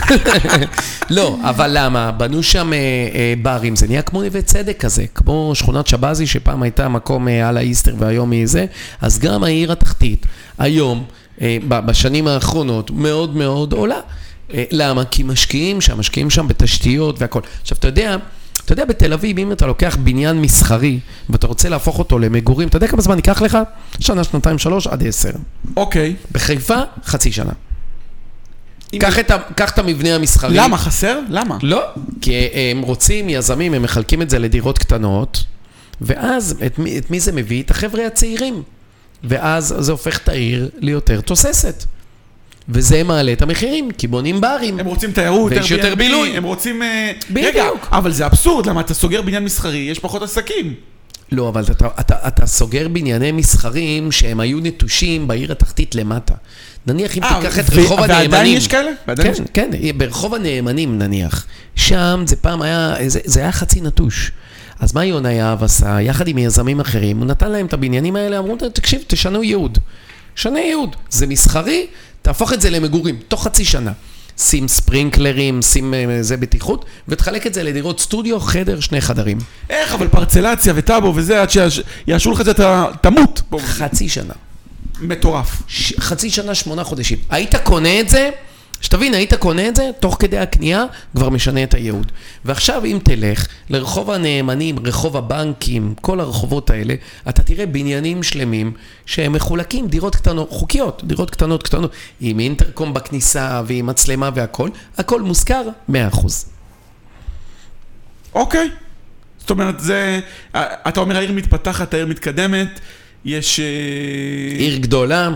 לא, 1.09 1.37
אבל 1.43 1.71
למה? 1.73 2.11
בנו 2.11 2.43
שם 2.43 2.73
אה, 2.73 2.77
אה, 2.77 3.33
ברים, 3.41 3.75
זה 3.75 3.87
נהיה 3.87 4.01
כמו 4.01 4.23
נווה 4.23 4.41
צדק 4.41 4.77
כזה, 4.79 5.05
כמו 5.15 5.51
שכונת 5.55 5.87
שבזי 5.87 6.27
שפעם 6.27 6.63
הייתה 6.63 6.87
מקום 6.89 7.27
אה, 7.27 7.49
על 7.49 7.57
האיסטר 7.57 7.95
והיום 7.99 8.31
היא 8.31 8.47
זה, 8.47 8.65
אז 9.01 9.19
גם 9.19 9.43
העיר 9.43 9.71
התחתית, 9.71 10.25
היום, 10.57 11.03
בשנים 11.67 12.27
האחרונות, 12.27 12.91
מאוד 12.91 13.35
מאוד 13.35 13.73
עולה. 13.73 13.99
למה? 14.53 15.05
כי 15.05 15.23
משקיעים 15.23 15.81
שם, 15.81 15.99
משקיעים 15.99 16.29
שם 16.29 16.47
בתשתיות 16.47 17.21
והכל. 17.21 17.41
עכשיו, 17.61 17.77
אתה 17.77 17.87
יודע... 17.87 18.17
אתה 18.71 18.81
יודע, 18.81 18.85
בתל 18.85 19.13
אביב, 19.13 19.39
אם 19.39 19.51
אתה 19.51 19.65
לוקח 19.65 19.97
בניין 20.03 20.41
מסחרי 20.41 20.99
ואתה 21.29 21.47
רוצה 21.47 21.69
להפוך 21.69 21.99
אותו 21.99 22.19
למגורים, 22.19 22.67
אתה 22.67 22.77
יודע 22.77 22.87
כמה 22.87 23.01
זמן 23.01 23.15
ייקח 23.15 23.41
לך? 23.41 23.57
שנה, 23.99 24.23
שנתיים, 24.23 24.57
שלוש, 24.57 24.87
עד 24.87 25.07
עשר. 25.07 25.31
אוקיי. 25.77 26.15
בחיפה, 26.31 26.77
חצי 27.05 27.31
שנה. 27.31 27.51
קח 28.99 29.19
את, 29.19 29.31
ה, 29.31 29.37
קח 29.55 29.71
את 29.71 29.79
המבנה 29.79 30.15
המסחרי. 30.15 30.57
למה? 30.57 30.77
חסר? 30.77 31.19
למה? 31.29 31.57
לא, 31.61 31.81
כי 32.21 32.33
הם 32.53 32.81
רוצים, 32.81 33.29
יזמים, 33.29 33.73
הם 33.73 33.81
מחלקים 33.81 34.21
את 34.21 34.29
זה 34.29 34.39
לדירות 34.39 34.77
קטנות, 34.77 35.43
ואז 36.01 36.55
את 36.65 36.79
מי, 36.79 36.97
את 36.97 37.11
מי 37.11 37.19
זה 37.19 37.31
מביא? 37.31 37.63
את 37.63 37.71
החבר'ה 37.71 38.07
הצעירים. 38.07 38.63
ואז 39.23 39.75
זה 39.79 39.91
הופך 39.91 40.17
את 40.17 40.29
העיר 40.29 40.69
ליותר 40.79 41.21
תוססת. 41.21 41.85
וזה 42.69 43.03
מעלה 43.03 43.33
את 43.33 43.41
המחירים, 43.41 43.91
כי 43.91 44.07
בונים 44.07 44.41
ברים. 44.41 44.79
הם 44.79 44.85
רוצים 44.85 45.11
תיירות, 45.11 45.51
ויש 45.51 45.71
יותר 45.71 45.95
בילוי. 45.95 46.37
הם 46.37 46.43
רוצים... 46.43 46.83
אה, 46.83 47.11
בדיוק. 47.31 47.47
רגע, 47.55 47.65
אבל 47.91 48.11
זה 48.11 48.25
אבסורד, 48.25 48.65
למה 48.65 48.81
אתה 48.81 48.93
סוגר 48.93 49.21
בניין 49.21 49.43
מסחרי, 49.43 49.77
יש 49.77 49.99
פחות 49.99 50.21
עסקים. 50.21 50.73
לא, 51.31 51.49
אבל 51.49 51.63
אתה, 51.71 51.87
אתה, 51.99 52.15
אתה 52.27 52.45
סוגר 52.45 52.87
בנייני 52.87 53.31
מסחרים 53.31 54.11
שהם 54.11 54.39
היו 54.39 54.59
נטושים 54.59 55.27
בעיר 55.27 55.51
התחתית 55.51 55.95
למטה. 55.95 56.33
נניח 56.87 57.17
אם 57.17 57.23
אה, 57.23 57.39
תיקח 57.41 57.59
את 57.59 57.63
ו- 57.73 57.81
רחוב 57.81 57.99
הנאמנים. 57.99 58.31
ועדיין 58.31 58.57
יש 58.57 58.67
כאלה? 58.67 58.91
כן, 59.15 59.31
יש- 59.31 59.39
כן, 59.53 59.69
ברחוב 59.97 60.33
הנאמנים 60.33 60.97
נניח. 60.99 61.45
שם 61.75 62.23
זה 62.27 62.35
פעם 62.35 62.61
היה, 62.61 62.93
זה, 63.07 63.19
זה 63.25 63.39
היה 63.39 63.51
חצי 63.51 63.81
נטוש. 63.81 64.31
אז 64.79 64.93
מה 64.95 65.05
יונה 65.05 65.31
יהב 65.33 65.63
עשה, 65.63 66.01
יחד 66.01 66.27
עם 66.27 66.37
יזמים 66.37 66.79
אחרים, 66.79 67.17
הוא 67.17 67.25
נתן 67.25 67.51
להם 67.51 67.65
את 67.65 67.73
הבניינים 67.73 68.15
האלה, 68.15 68.37
אמרו, 68.39 68.55
תקשיב, 68.73 69.01
תשנו 69.07 69.43
ייעוד. 69.43 69.77
שנה 70.35 70.59
ייעוד. 70.59 70.95
זה 71.09 71.27
מסחרי, 71.27 71.85
תהפוך 72.21 72.53
את 72.53 72.61
זה 72.61 72.69
למגורים, 72.69 73.19
תוך 73.27 73.43
חצי 73.43 73.65
שנה. 73.65 73.91
שים 74.37 74.67
ספרינקלרים, 74.67 75.61
שים 75.61 75.93
אה, 75.93 76.17
זה 76.21 76.37
בטיחות, 76.37 76.85
ותחלק 77.07 77.47
את 77.47 77.53
זה 77.53 77.63
לדירות 77.63 77.99
סטודיו, 77.99 78.39
חדר, 78.39 78.79
שני 78.79 79.01
חדרים. 79.01 79.37
איך, 79.69 79.93
אבל 79.93 80.07
פרצלציה 80.07 80.73
וטאבו 80.75 81.13
וזה, 81.15 81.41
עד 81.41 81.49
שיאשרו 81.49 82.33
לך 82.33 82.41
את 82.41 82.45
זה, 82.45 82.51
אתה 82.51 82.85
תמות. 83.01 83.41
חצי 83.59 84.09
שנה. 84.09 84.33
מטורף. 85.01 85.61
ש... 85.67 85.93
חצי 85.99 86.29
שנה, 86.29 86.55
שמונה 86.55 86.83
חודשים. 86.83 87.17
היית 87.29 87.55
קונה 87.55 87.99
את 87.99 88.09
זה, 88.09 88.29
שתבין, 88.81 89.13
היית 89.13 89.33
קונה 89.33 89.67
את 89.67 89.75
זה, 89.75 89.89
תוך 89.99 90.17
כדי 90.19 90.37
הקנייה 90.37 90.85
כבר 91.15 91.29
משנה 91.29 91.63
את 91.63 91.73
הייעוד. 91.73 92.11
ועכשיו 92.45 92.85
אם 92.85 92.99
תלך 93.03 93.47
לרחוב 93.69 94.11
הנאמנים, 94.11 94.75
רחוב 94.87 95.17
הבנקים, 95.17 95.93
כל 96.01 96.19
הרחובות 96.19 96.69
האלה, 96.69 96.95
אתה 97.29 97.43
תראה 97.43 97.65
בניינים 97.65 98.23
שלמים 98.23 98.71
שהם 99.05 99.33
מחולקים, 99.33 99.87
דירות 99.87 100.15
קטנות, 100.15 100.49
חוקיות, 100.51 101.03
דירות 101.05 101.31
קטנות 101.31 101.63
קטנות, 101.63 101.91
עם 102.21 102.39
אינטרקום 102.39 102.93
בכניסה 102.93 103.61
ועם 103.65 103.85
מצלמה 103.85 104.29
והכל, 104.35 104.69
הכל 104.97 105.21
מושכר 105.21 105.61
100%. 105.89 105.93
אוקיי. 108.33 108.69
זאת 109.39 109.49
אומרת, 109.49 109.79
זה... 109.79 110.19
אתה 110.57 110.99
אומר, 110.99 111.17
העיר 111.17 111.31
מתפתחת, 111.31 111.93
העיר 111.93 112.07
מתקדמת, 112.07 112.79
יש... 113.25 113.59
אה, 113.59 113.65
עיר 114.57 114.77
גדולה, 114.77 115.29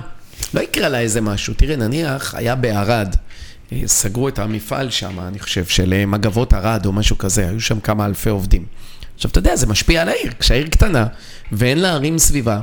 לא 0.53 0.61
יקרה 0.61 0.89
לה 0.89 0.99
איזה 0.99 1.21
משהו. 1.21 1.53
תראה, 1.53 1.75
נניח, 1.75 2.35
היה 2.35 2.55
בערד, 2.55 3.15
אה, 3.15 3.32
סגרו 3.85 4.27
את 4.27 4.39
המפעל 4.39 4.89
שם, 4.89 5.19
אני 5.19 5.39
חושב, 5.39 5.65
של 5.65 5.93
אה, 5.93 6.05
מגבות 6.05 6.53
ערד 6.53 6.85
או 6.85 6.91
משהו 6.91 7.17
כזה, 7.17 7.49
היו 7.49 7.61
שם 7.61 7.79
כמה 7.79 8.05
אלפי 8.05 8.29
עובדים. 8.29 8.65
עכשיו, 9.15 9.31
אתה 9.31 9.39
יודע, 9.39 9.55
זה 9.55 9.67
משפיע 9.67 10.01
על 10.01 10.09
העיר. 10.09 10.31
כשהעיר 10.39 10.67
קטנה 10.67 11.05
ואין 11.51 11.79
לה 11.79 11.91
ערים 11.91 12.17
סביבה, 12.17 12.59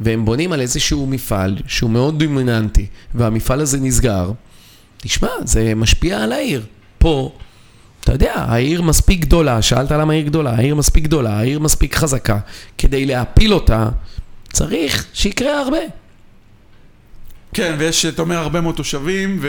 והם 0.00 0.24
בונים 0.24 0.52
על 0.52 0.60
איזשהו 0.60 1.06
מפעל 1.06 1.56
שהוא 1.66 1.90
מאוד 1.90 2.18
דומיננטי, 2.18 2.86
והמפעל 3.14 3.60
הזה 3.60 3.80
נסגר, 3.80 4.30
תשמע, 4.96 5.28
זה 5.44 5.74
משפיע 5.74 6.22
על 6.22 6.32
העיר. 6.32 6.66
פה, 6.98 7.32
אתה 8.00 8.12
יודע, 8.12 8.34
העיר 8.34 8.82
מספיק 8.82 9.20
גדולה, 9.20 9.62
שאלת 9.62 9.90
למה 9.90 10.12
העיר 10.12 10.26
גדולה, 10.26 10.54
העיר 10.54 10.74
מספיק 10.74 11.04
גדולה, 11.04 11.38
העיר 11.38 11.60
מספיק 11.60 11.94
חזקה, 11.94 12.38
כדי 12.78 13.06
להפיל 13.06 13.54
אותה, 13.54 13.88
צריך 14.52 15.06
שיקרה 15.12 15.60
הרבה. 15.60 15.78
כן, 17.54 17.74
ויש, 17.78 18.06
אתה 18.06 18.22
אומר, 18.22 18.36
הרבה 18.36 18.60
מאוד 18.60 18.74
תושבים, 18.74 19.38
ו... 19.42 19.48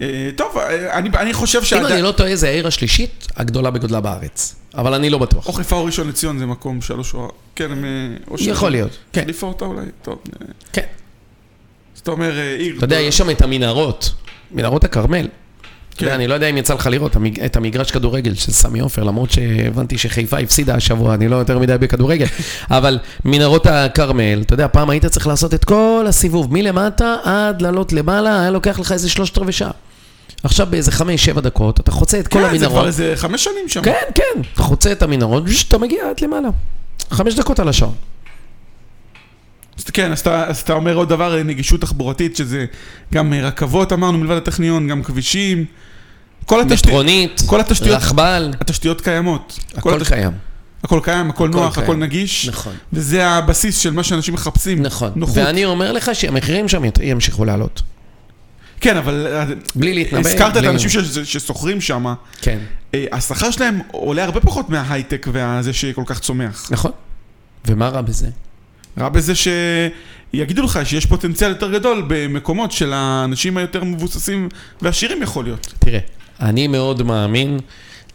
אה, 0.00 0.30
טוב, 0.36 0.58
אה, 0.58 0.98
אני, 0.98 1.08
אני 1.18 1.32
חושב 1.32 1.58
אם 1.58 1.64
שעדיין... 1.64 1.92
אני 1.92 2.02
לא 2.02 2.12
טועה, 2.12 2.36
זה 2.36 2.48
העיר 2.48 2.66
השלישית 2.66 3.26
הגדולה 3.36 3.70
בגודלה 3.70 4.00
בארץ. 4.00 4.54
אבל 4.74 4.94
אני 4.94 5.10
לא 5.10 5.18
בטוח. 5.18 5.46
או 5.48 5.52
חיפה 5.52 5.76
או 5.76 5.84
ראשון 5.84 6.08
לציון 6.08 6.38
זה 6.38 6.46
מקום 6.46 6.80
שלוש 6.80 7.14
או... 7.14 7.30
כן, 7.56 7.72
הם... 7.72 7.84
אה, 8.32 8.38
ש- 8.38 8.46
יכול 8.46 8.70
להיות, 8.70 8.90
כן. 9.12 9.20
החליפה 9.20 9.46
אותה 9.46 9.64
אולי? 9.64 9.86
טוב. 10.02 10.18
כן. 10.72 10.86
אז 11.96 12.00
אתה 12.00 12.10
אומר 12.10 12.38
אה, 12.38 12.56
עיר... 12.56 12.76
אתה 12.76 12.84
יודע, 12.84 13.00
יש 13.00 13.18
שם 13.18 13.30
את 13.30 13.42
המנהרות, 13.42 14.12
מנהרות 14.50 14.84
הכרמל. 14.84 15.28
יודע, 16.00 16.12
כן. 16.12 16.14
אני 16.14 16.26
לא 16.26 16.34
יודע 16.34 16.46
אם 16.46 16.56
יצא 16.56 16.74
לך 16.74 16.86
לראות 16.86 17.16
את 17.44 17.56
המגרש 17.56 17.90
כדורגל 17.90 18.34
של 18.34 18.52
סמי 18.52 18.80
עופר, 18.80 19.02
למרות 19.02 19.30
שהבנתי 19.30 19.98
שחיפה 19.98 20.38
הפסידה 20.38 20.74
השבוע, 20.74 21.14
אני 21.14 21.28
לא 21.28 21.36
יותר 21.36 21.58
מדי 21.58 21.78
בכדורגל. 21.80 22.26
אבל 22.70 22.98
מנהרות 23.24 23.66
הכרמל, 23.66 24.42
אתה 24.46 24.54
יודע, 24.54 24.68
פעם 24.68 24.90
היית 24.90 25.06
צריך 25.06 25.26
לעשות 25.26 25.54
את 25.54 25.64
כל 25.64 26.04
הסיבוב, 26.08 26.52
מלמטה 26.52 27.16
עד 27.24 27.62
לעלות 27.62 27.92
למעלה, 27.92 28.40
היה 28.40 28.50
לוקח 28.50 28.78
לך 28.78 28.92
איזה 28.92 29.10
שלושת 29.10 29.38
רבעי 29.38 29.52
שעה. 29.52 29.70
עכשיו 30.44 30.66
באיזה 30.70 30.92
חמש, 30.92 31.24
שבע 31.24 31.40
דקות, 31.40 31.80
אתה 31.80 31.90
חוצה 31.90 32.20
את 32.20 32.28
כל 32.28 32.38
כן, 32.38 32.42
זה 32.42 32.48
כבר 32.48 32.66
המנהרות. 32.66 32.86
איזה 32.86 33.12
חמש 33.16 33.44
שנים 33.44 33.68
שם. 33.68 33.82
כן, 33.82 33.92
כן, 34.14 34.40
אתה 34.54 34.62
חוצה 34.62 34.92
את 34.92 35.02
המנהרות, 35.02 35.42
אתה 35.68 35.78
מגיע 35.78 36.10
עד 36.10 36.20
למעלה. 36.20 36.48
חמש 37.10 37.34
דקות 37.34 37.60
על 37.60 37.68
השעון. 37.68 37.94
אז 39.84 39.90
כן, 39.90 40.12
אז 40.12 40.20
אתה, 40.20 40.44
אז 40.48 40.58
אתה 40.60 40.72
אומר 40.72 40.94
עוד 40.94 41.08
דבר, 41.08 41.36
אה, 41.38 41.42
נגישות 41.42 41.80
תחבורתית, 41.80 42.36
שזה 42.36 42.64
גם 43.14 43.32
אה, 43.32 43.40
רכבות 43.46 43.92
אמרנו, 43.92 44.18
מלבד 44.18 44.36
הטכניון, 44.36 44.88
גם 44.88 45.02
כבישים. 45.02 45.64
כל 46.46 46.60
התשתיות, 46.60 46.86
מטרונית, 46.86 47.42
כל 47.46 47.60
התשתיות, 47.60 47.96
רכבל, 48.02 48.52
התשתיות 48.60 49.00
קיימות. 49.00 49.58
כל 49.72 49.78
הכל 49.78 50.00
התש- 50.02 50.08
קיים. 50.08 50.32
הכל 50.84 51.00
קיים, 51.02 51.30
הכל 51.30 51.48
נוח, 51.48 51.74
קיים. 51.74 51.84
הכל 51.84 51.96
נגיש. 51.96 52.48
נכון. 52.48 52.72
וזה 52.92 53.28
הבסיס 53.28 53.78
של 53.78 53.90
מה 53.92 54.02
שאנשים 54.02 54.34
מחפשים. 54.34 54.82
נכון. 54.82 55.12
נוחות. 55.16 55.36
ואני 55.38 55.64
אומר 55.64 55.92
לך 55.92 56.10
שהמחירים 56.14 56.68
שם 56.68 56.82
ימשיכו 57.02 57.44
לעלות. 57.44 57.82
כן, 58.80 58.96
אבל 58.96 59.26
אה, 59.26 59.44
בלי 59.74 59.94
להתנבא. 59.94 60.28
הזכרת 60.28 60.52
את 60.52 60.56
בלי- 60.56 60.66
האנשים 60.66 60.90
ש- 60.90 60.96
ששוכרים 61.18 61.80
שם. 61.80 62.14
כן, 62.40 62.58
השכר 63.12 63.50
שלהם 63.50 63.80
עולה 63.92 64.24
הרבה 64.24 64.40
פחות 64.40 64.70
מההייטק 64.70 65.26
והזה 65.32 65.72
שכל 65.72 66.02
כך 66.06 66.18
צומח. 66.20 66.68
נכון. 66.70 66.90
ומה 67.66 67.88
רע 67.88 68.00
בזה? 68.00 68.28
רע 68.98 69.08
בזה 69.08 69.32
שיגידו 69.34 70.62
לך 70.62 70.80
שיש 70.84 71.06
פוטנציאל 71.06 71.50
יותר 71.50 71.72
גדול 71.72 72.04
במקומות 72.08 72.72
של 72.72 72.92
האנשים 72.92 73.56
היותר 73.56 73.84
מבוססים 73.84 74.48
ועשירים 74.82 75.22
יכול 75.22 75.44
להיות. 75.44 75.74
תראה, 75.78 75.98
אני 76.40 76.66
מאוד 76.66 77.02
מאמין 77.02 77.58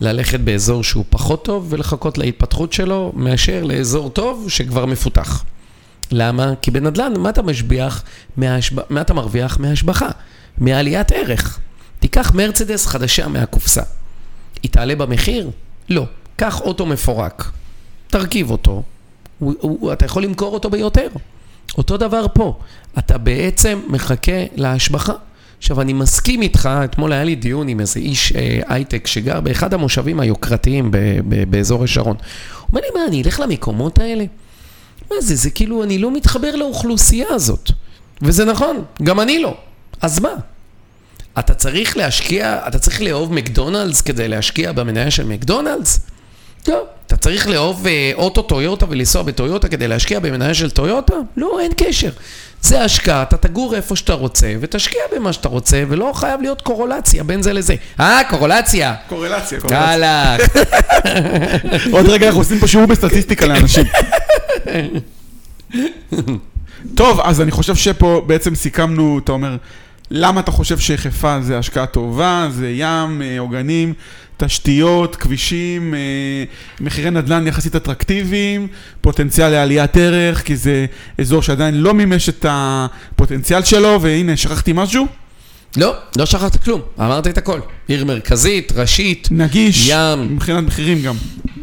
ללכת 0.01 0.39
באזור 0.39 0.83
שהוא 0.83 1.05
פחות 1.09 1.45
טוב 1.45 1.67
ולחכות 1.69 2.17
להתפתחות 2.17 2.73
שלו, 2.73 3.11
מאשר 3.15 3.63
לאזור 3.63 4.09
טוב 4.09 4.45
שכבר 4.49 4.85
מפותח. 4.85 5.43
למה? 6.11 6.53
כי 6.61 6.71
בנדל"ן, 6.71 7.13
מה 7.17 7.29
אתה 7.29 7.41
משביח? 7.41 8.03
מההשב... 8.37 8.75
מה 8.89 9.01
אתה 9.01 9.13
מרוויח? 9.13 9.59
מהשבחה, 9.59 10.09
מעליית 10.57 11.11
ערך. 11.11 11.59
תיקח 11.99 12.31
מרצדס 12.35 12.85
חדשה 12.85 13.27
מהקופסה. 13.27 13.81
היא 14.63 14.71
תעלה 14.71 14.95
במחיר? 14.95 15.49
לא. 15.89 16.05
קח 16.37 16.61
אוטו 16.61 16.85
מפורק, 16.85 17.51
תרכיב 18.07 18.51
אותו, 18.51 18.83
הוא, 19.39 19.53
הוא, 19.59 19.93
אתה 19.93 20.05
יכול 20.05 20.23
למכור 20.23 20.53
אותו 20.53 20.69
ביותר. 20.69 21.07
אותו 21.77 21.97
דבר 21.97 22.25
פה, 22.33 22.59
אתה 22.97 23.17
בעצם 23.17 23.79
מחכה 23.87 24.43
להשבחה. 24.55 25.13
עכשיו, 25.57 25.81
אני 25.81 25.93
מסכים 25.93 26.41
איתך, 26.41 26.69
אתמול 26.85 27.13
היה 27.13 27.23
לי 27.23 27.35
דיון 27.35 27.67
עם 27.67 27.79
איזה 27.79 27.99
איש 27.99 28.31
אה, 28.35 28.59
הייטק 28.67 29.07
שגר 29.07 29.41
באחד 29.41 29.73
המושבים 29.73 30.19
היוקרתיים 30.19 30.91
ב, 30.91 30.97
ב, 31.29 31.51
באזור 31.51 31.83
השרון. 31.83 32.15
הוא 32.15 32.67
אומר 32.69 32.81
לי, 32.81 32.87
מה, 32.99 33.07
אני 33.07 33.21
אלך 33.23 33.39
למקומות 33.39 33.99
האלה? 33.99 34.25
מה 35.11 35.15
זה, 35.21 35.35
זה 35.35 35.49
כאילו, 35.49 35.83
אני 35.83 35.97
לא 35.97 36.11
מתחבר 36.11 36.55
לאוכלוסייה 36.55 37.27
הזאת. 37.29 37.71
וזה 38.21 38.45
נכון, 38.45 38.83
גם 39.03 39.19
אני 39.19 39.39
לא. 39.39 39.57
אז 40.01 40.19
מה? 40.19 40.33
אתה 41.39 41.53
צריך 41.53 41.97
להשקיע, 41.97 42.59
אתה 42.67 42.79
צריך 42.79 43.01
לאהוב 43.01 43.33
מקדונלדס 43.33 44.01
כדי 44.01 44.27
להשקיע 44.27 44.71
במניה 44.71 45.11
של 45.11 45.27
מקדונלדס? 45.27 45.99
לא. 46.67 46.83
אתה 47.17 47.23
צריך 47.23 47.47
לאהוב 47.47 47.87
אה, 47.87 48.11
אוטו 48.15 48.41
טויוטה 48.41 48.85
ולנסוע 48.89 49.23
בטויוטה 49.23 49.67
כדי 49.67 49.87
להשקיע 49.87 50.19
במניה 50.19 50.53
של 50.53 50.69
טויוטה? 50.69 51.13
לא, 51.37 51.59
אין 51.59 51.71
קשר. 51.77 52.09
זה 52.61 52.83
השקעה, 52.83 53.21
אתה 53.21 53.37
תגור 53.37 53.75
איפה 53.75 53.95
שאתה 53.95 54.13
רוצה 54.13 54.53
ותשקיע 54.59 55.01
במה 55.15 55.33
שאתה 55.33 55.47
רוצה, 55.47 55.83
ולא 55.87 56.11
חייב 56.15 56.41
להיות 56.41 56.61
קורולציה 56.61 57.23
בין 57.23 57.41
זה 57.41 57.53
לזה. 57.53 57.75
אה, 57.99 58.21
קורולציה. 58.29 58.95
קורלציה, 59.09 59.59
קורלציה. 59.59 59.91
יאללה. 59.91 60.37
עוד 61.95 62.05
רגע 62.05 62.27
אנחנו 62.27 62.41
עושים 62.41 62.59
פה 62.59 62.67
שיעור 62.67 62.85
בסטטיסטיקה 62.85 63.45
לאנשים. 63.45 63.85
טוב, 66.95 67.19
אז 67.23 67.41
אני 67.41 67.51
חושב 67.51 67.75
שפה 67.75 68.21
בעצם 68.27 68.55
סיכמנו, 68.55 69.19
אתה 69.23 69.31
אומר, 69.31 69.57
למה 70.11 70.39
אתה 70.41 70.51
חושב 70.51 70.77
שחיפה 70.79 71.41
זה 71.41 71.57
השקעה 71.57 71.85
טובה, 71.85 72.47
זה 72.51 72.69
ים, 72.69 73.21
אה, 73.21 73.39
עוגנים, 73.39 73.93
תשתיות, 74.37 75.15
כבישים, 75.15 75.93
אה, 75.93 75.99
מחירי 76.79 77.09
נדל"ן 77.11 77.47
יחסית 77.47 77.75
אטרקטיביים, 77.75 78.67
פוטנציאל 79.01 79.49
לעליית 79.49 79.97
ערך, 79.97 80.43
כי 80.43 80.55
זה 80.55 80.85
אזור 81.17 81.41
שעדיין 81.41 81.75
לא 81.81 81.93
מימש 81.93 82.29
את 82.29 82.45
הפוטנציאל 82.49 83.63
שלו, 83.63 84.01
והנה, 84.01 84.37
שכחתי 84.37 84.71
משהו? 84.75 85.07
לא, 85.75 85.95
לא 86.17 86.25
שכחת 86.25 86.63
כלום, 86.63 86.81
אמרת 86.99 87.27
את 87.27 87.37
הכל. 87.37 87.59
עיר 87.87 88.05
מרכזית, 88.05 88.71
ראשית, 88.75 89.27
נגיש, 89.31 89.89
ים. 89.89 90.35
מבחינת 90.35 90.63
מחירים 90.63 91.01
גם. 91.01 91.15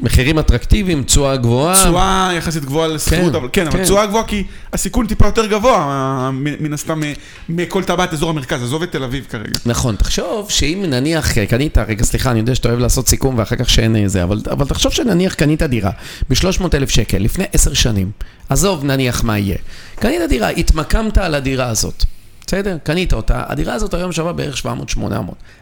מחירים 0.03 0.39
אטרקטיביים, 0.39 1.03
תשואה 1.03 1.37
גבוהה. 1.37 1.85
תשואה 1.85 2.31
יחסית 2.37 2.65
גבוהה 2.65 2.89
לשכירות, 2.89 3.33
כן, 3.33 3.37
אבל 3.37 3.49
כן, 3.53 3.67
אבל 3.67 3.79
כן. 3.79 3.85
תשואה 3.85 4.07
גבוהה 4.07 4.25
כי 4.25 4.45
הסיכון 4.73 5.07
טיפה 5.07 5.27
יותר 5.27 5.47
גבוה, 5.47 5.77
אה, 5.77 6.31
מן 6.33 6.73
הסתם, 6.73 7.01
מכל 7.49 7.85
טבעת 7.85 8.13
אזור 8.13 8.31
המרכז, 8.31 8.63
עזוב 8.63 8.83
את 8.83 8.93
תל 8.93 9.03
אביב 9.03 9.27
כרגע. 9.31 9.59
נכון, 9.67 9.97
תחשוב 9.97 10.51
שאם 10.51 10.85
נניח 10.89 11.33
קנית, 11.33 11.79
רגע 11.79 12.05
סליחה, 12.05 12.31
אני 12.31 12.39
יודע 12.39 12.55
שאתה 12.55 12.69
אוהב 12.69 12.81
לעשות 12.81 13.09
סיכום 13.09 13.39
ואחר 13.39 13.57
כך 13.57 13.71
שאין 13.71 13.97
אה, 13.97 14.09
זה, 14.09 14.23
אבל, 14.23 14.41
אבל 14.51 14.67
תחשוב 14.67 14.93
שנניח 14.93 15.35
קנית 15.35 15.63
דירה 15.63 15.91
ב-300 16.31 16.65
אלף 16.75 16.91
שקל 16.91 17.19
לפני 17.19 17.45
עשר 17.53 17.75
שנים, 17.75 18.11
עזוב 18.49 18.85
נניח 18.85 19.25
מה 19.25 19.39
יהיה, 19.39 19.57
קנית 19.97 20.21
דירה, 20.29 20.49
התמקמת 20.49 21.19
על 21.19 21.35
הדירה 21.35 21.69
הזאת, 21.69 22.05
בסדר? 22.47 22.77
קנית 22.83 23.13
אותה, 23.13 23.45
הדירה 23.47 23.75
הזאת 23.75 23.95
היום 23.95 24.13
שווה 24.13 24.33
בערך 24.33 24.67
700-800, 24.97 25.01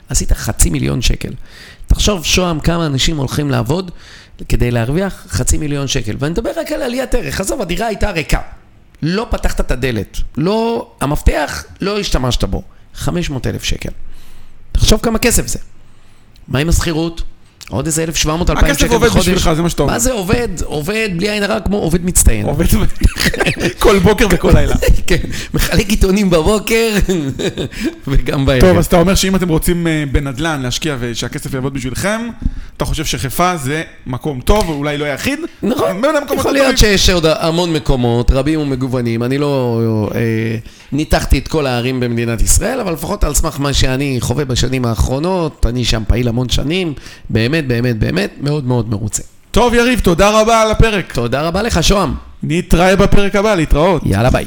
עשית 0.08 0.32
חצי 0.32 0.70
מיליון 0.70 1.02
שקל. 1.02 1.32
תחשוב, 1.86 2.24
שוהם, 2.24 2.60
כמה 2.60 2.86
אנשים 2.86 3.16
הולכים 3.16 3.50
לעבוד 3.50 3.90
כדי 4.48 4.70
להרוויח 4.70 5.26
חצי 5.28 5.58
מיליון 5.58 5.88
שקל, 5.88 6.16
ואני 6.18 6.32
מדבר 6.32 6.50
רק 6.56 6.72
על 6.72 6.82
עליית 6.82 7.14
ערך, 7.14 7.40
עזוב, 7.40 7.60
הדירה 7.60 7.86
הייתה 7.86 8.10
ריקה. 8.10 8.40
לא 9.02 9.26
פתחת 9.30 9.60
את 9.60 9.70
הדלת, 9.70 10.18
לא, 10.36 10.90
המפתח, 11.00 11.64
לא 11.80 12.00
השתמשת 12.00 12.44
בו. 12.44 12.62
500 12.94 13.46
אלף 13.46 13.64
שקל. 13.64 13.90
תחשוב 14.72 15.00
כמה 15.02 15.18
כסף 15.18 15.46
זה. 15.46 15.58
מה 16.48 16.58
עם 16.58 16.68
השכירות? 16.68 17.22
עוד 17.72 17.86
איזה 17.86 18.02
1,700, 18.02 18.50
2,000 18.50 18.70
הכסף 18.70 18.80
שקל 18.80 18.94
עובד 18.94 19.06
בחודש. 19.08 19.22
בשבילך, 19.22 19.50
זה 19.56 19.62
מה 19.62 19.70
שאתה 19.70 19.82
אומר. 19.82 19.92
מה 19.92 19.98
זה 19.98 20.12
עובד? 20.12 20.48
עובד 20.64 21.08
בלי 21.16 21.30
עין 21.30 21.42
הרע 21.42 21.60
כמו 21.60 21.76
עובד 21.76 22.04
מצטיין. 22.04 22.46
עובד 22.46 22.64
כל 23.78 23.98
בוקר 23.98 24.26
וכל 24.30 24.50
לילה. 24.54 24.74
כן, 25.06 25.16
מחלק 25.54 25.88
עיתונים 25.88 26.30
בבוקר 26.30 26.90
וגם 28.08 28.46
בערב. 28.46 28.60
טוב, 28.60 28.78
אז 28.78 28.86
אתה 28.86 29.00
אומר 29.00 29.14
שאם 29.14 29.36
אתם 29.36 29.48
רוצים 29.48 29.86
אה, 29.86 30.04
בנדל"ן 30.12 30.62
להשקיע 30.62 30.96
ושהכסף 31.00 31.54
יעבוד 31.54 31.74
בשבילכם, 31.74 32.20
אתה 32.76 32.84
חושב 32.84 33.04
שחיפה 33.04 33.56
זה 33.56 33.82
מקום 34.06 34.40
טוב, 34.40 34.68
ואולי 34.70 34.98
לא 34.98 35.04
היחיד? 35.04 35.38
נכון, 35.62 36.02
יכול 36.34 36.52
להיות. 36.52 36.78
שיש 36.78 37.10
עוד 37.10 37.26
המון 37.26 37.72
מקומות, 37.72 38.30
רבים 38.30 38.60
ומגוונים. 38.60 39.22
אני 39.22 39.38
לא 39.38 39.80
אה, 40.14 40.20
ניתחתי 40.92 41.38
את 41.38 41.48
כל 41.48 41.66
הערים 41.66 42.00
במדינת 42.00 42.40
ישראל, 42.40 42.80
אבל 42.80 42.92
לפחות 42.92 43.24
על 43.24 43.34
סמך 43.34 43.60
מה 43.60 43.72
שאני 43.72 44.16
חווה 44.20 44.44
בשנים 44.44 44.84
האחרונות, 44.84 45.66
אני 45.68 45.84
שם 45.84 46.02
פעיל 46.08 46.28
המון 46.28 46.48
שנים, 46.48 46.94
באמת, 47.68 47.98
באמת, 47.98 48.14
באמת, 48.14 48.30
מאוד 48.40 48.64
מאוד 48.64 48.90
מרוצה. 48.90 49.22
טוב, 49.50 49.74
יריב, 49.74 50.00
תודה 50.00 50.40
רבה 50.40 50.62
על 50.62 50.70
הפרק. 50.70 51.12
תודה 51.12 51.42
רבה 51.42 51.62
לך, 51.62 51.82
שוהם. 51.82 52.14
נתראה 52.42 52.96
בפרק 52.96 53.36
הבא, 53.36 53.54
להתראות. 53.54 54.02
יאללה 54.04 54.30
ביי. 54.30 54.46